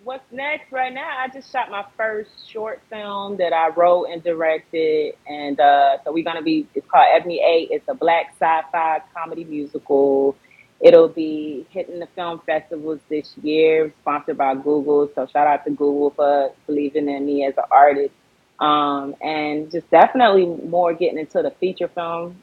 [0.10, 1.08] what's next right now?
[1.20, 6.12] I just shot my first short film that I wrote and directed, and uh, so
[6.12, 6.66] we're gonna be.
[6.74, 7.68] It's called Ebony Eight.
[7.70, 10.36] It's a black sci-fi comedy musical.
[10.82, 15.12] It'll be hitting the film festivals this year, sponsored by Google.
[15.14, 18.16] So shout out to Google for believing in me as an artist.
[18.60, 22.42] Um, and just definitely more getting into the feature film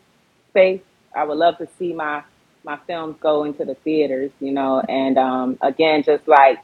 [0.51, 0.83] space.
[1.17, 2.23] I would love to see my
[2.63, 6.59] my films go into the theaters, you know, and um, again, just like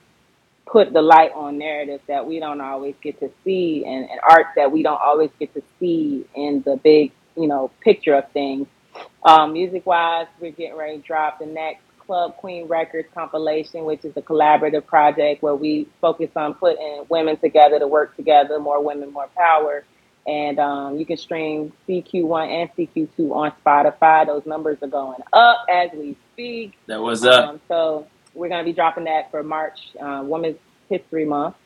[0.67, 4.47] put the light on narratives that we don't always get to see and, and art
[4.57, 8.67] that we don't always get to see in the big, you know, picture of things.
[9.25, 14.05] Um, music wise, we're getting ready to drop the next Club Queen Records compilation, which
[14.05, 18.83] is a collaborative project where we focus on putting women together to work together, more
[18.83, 19.85] women, more power.
[20.27, 24.27] And um, you can stream CQ1 and CQ2 on Spotify.
[24.27, 26.75] Those numbers are going up as we speak.
[26.87, 27.49] That was up.
[27.49, 30.59] Um, so we're going to be dropping that for March, uh, Women's
[30.89, 31.57] History Month.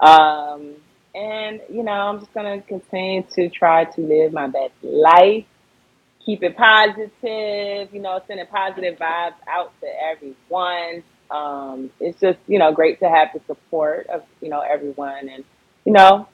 [0.00, 0.74] Um,
[1.14, 5.44] and, you know, I'm just going to continue to try to live my best life
[6.26, 11.04] keep it positive, you know, sending positive vibes out to everyone.
[11.30, 15.28] Um, it's just, you know, great to have the support of, you know, everyone.
[15.28, 15.44] And,
[15.84, 16.28] you know,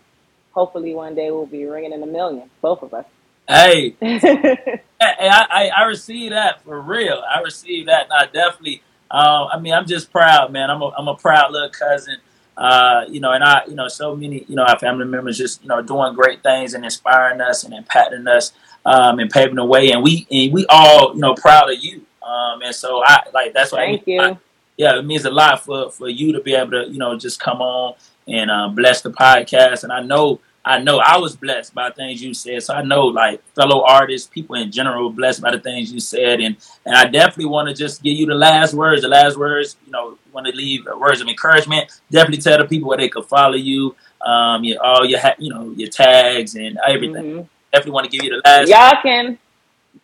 [0.52, 3.04] hopefully one day we'll be ringing in a million, both of us.
[3.46, 7.22] Hey, I, I, I receive that for real.
[7.28, 8.04] I receive that.
[8.04, 8.82] And I definitely,
[9.12, 10.70] uh, I mean, I'm just proud, man.
[10.70, 12.16] I'm a, I'm a proud little cousin.
[12.56, 15.62] Uh, you know, and I, you know, so many, you know, our family members just,
[15.62, 18.52] you know, doing great things and inspiring us and impacting us
[18.84, 19.90] um, and paving the way.
[19.90, 22.04] And we and we all, you know, proud of you.
[22.22, 23.86] Um, and so I like that's why.
[23.86, 24.20] Thank I, you.
[24.20, 24.38] I,
[24.76, 27.40] yeah, it means a lot for for you to be able to, you know, just
[27.40, 27.94] come on
[28.28, 29.84] and uh, bless the podcast.
[29.84, 32.62] And I know, I know, I was blessed by things you said.
[32.62, 36.40] So I know, like fellow artists, people in general, blessed by the things you said.
[36.40, 36.56] And
[36.86, 39.02] and I definitely want to just give you the last words.
[39.02, 41.90] The last words, you know, want to leave words of encouragement.
[42.10, 43.96] Definitely tell the people where they could follow you.
[44.20, 47.24] Um, your all your ha- you know your tags and everything.
[47.24, 47.42] Mm-hmm
[47.72, 48.68] definitely want to give you the last.
[48.68, 49.38] Y'all can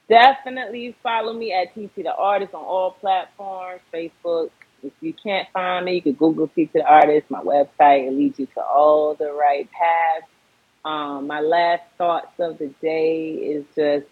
[0.08, 4.50] definitely follow me at TT the Artist on all platforms, Facebook.
[4.82, 8.06] If you can't find me, you can Google TT the Artist, my website.
[8.06, 10.26] It leads you to all the right paths.
[10.84, 14.06] Um, my last thoughts of the day is just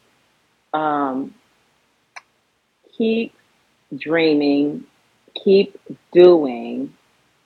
[0.75, 1.35] um,
[2.97, 3.35] keep
[3.97, 4.85] dreaming,
[5.43, 5.79] keep
[6.13, 6.93] doing,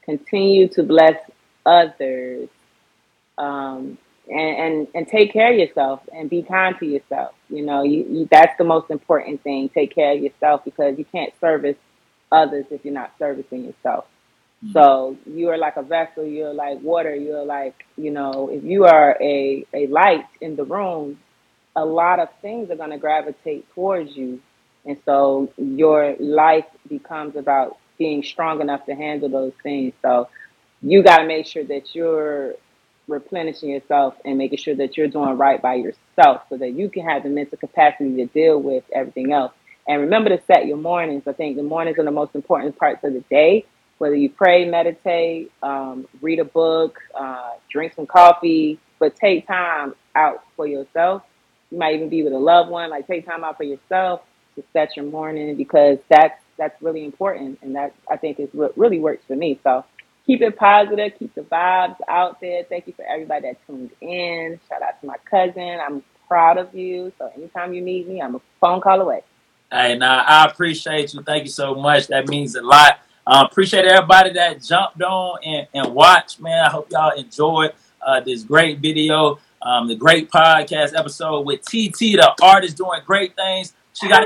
[0.04, 1.18] continue to bless
[1.64, 2.48] others.
[3.38, 3.98] Um,
[4.28, 7.34] and, and, and take care of yourself and be kind to yourself.
[7.48, 9.68] You know, you, you, that's the most important thing.
[9.68, 11.76] Take care of yourself because you can't service
[12.30, 14.06] others if you're not servicing yourself.
[14.64, 14.72] Mm-hmm.
[14.72, 16.24] So you are like a vessel.
[16.24, 17.14] You're like water.
[17.14, 21.18] You're like, you know, if you are a, a light in the room,
[21.76, 24.40] a lot of things are going to gravitate towards you.
[24.84, 29.92] And so your life becomes about being strong enough to handle those things.
[30.02, 30.28] So
[30.82, 32.54] you got to make sure that you're
[33.08, 37.04] replenishing yourself and making sure that you're doing right by yourself so that you can
[37.04, 39.52] have the mental capacity to deal with everything else.
[39.86, 41.24] And remember to set your mornings.
[41.26, 43.66] I think the mornings are the most important parts of the day.
[44.00, 49.94] Whether you pray, meditate, um, read a book, uh, drink some coffee, but take time
[50.14, 51.22] out for yourself.
[51.70, 52.88] You might even be with a loved one.
[52.88, 54.22] Like take time out for yourself
[54.54, 58.76] to set your morning because that's that's really important, and that I think is what
[58.78, 59.60] really works for me.
[59.62, 59.84] So
[60.24, 62.64] keep it positive, keep the vibes out there.
[62.64, 64.58] Thank you for everybody that tuned in.
[64.66, 65.78] Shout out to my cousin.
[65.78, 67.12] I'm proud of you.
[67.18, 69.24] So anytime you need me, I'm a phone call away.
[69.70, 71.22] Hey, now I appreciate you.
[71.22, 72.06] Thank you so much.
[72.06, 73.00] That means a lot.
[73.30, 76.64] Uh, appreciate everybody that jumped on and, and watched, man.
[76.64, 77.72] I hope y'all enjoyed
[78.04, 83.36] uh, this great video, um, the great podcast episode with TT, the artist doing great
[83.36, 83.72] things.
[83.92, 84.24] She got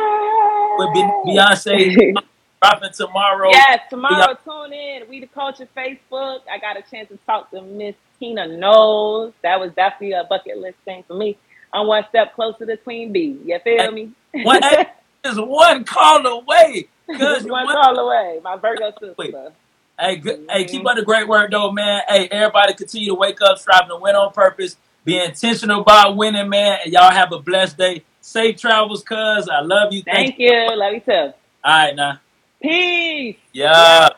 [0.78, 0.88] with
[1.26, 2.14] Beyonce
[2.62, 3.50] dropping tomorrow.
[3.50, 4.38] Yes, tomorrow.
[4.42, 5.02] Tune in.
[5.10, 6.40] We the Culture Facebook.
[6.50, 9.34] I got a chance to talk to Miss Tina Knowles.
[9.42, 11.36] That was definitely a bucket list thing for me.
[11.74, 13.38] I'm one step closer to Queen B.
[13.44, 14.12] You feel me?
[14.32, 14.62] One
[15.26, 16.88] is one call away.
[17.06, 18.40] One, one call away.
[18.42, 19.52] My Virgo sister.
[19.98, 20.48] Hey, good, mm-hmm.
[20.50, 22.02] hey, keep up the great work though, man.
[22.08, 24.76] Hey, everybody continue to wake up, striving to win on purpose.
[25.04, 26.78] Be intentional about winning, man.
[26.84, 28.04] And y'all have a blessed day.
[28.20, 29.48] Safe travels, cuz.
[29.48, 30.02] I love you.
[30.02, 30.50] Thank, Thank you.
[30.50, 30.76] you.
[30.76, 31.12] Love you too.
[31.12, 31.32] All
[31.64, 32.20] right, now.
[32.60, 33.36] Peace.
[33.52, 34.08] Yeah.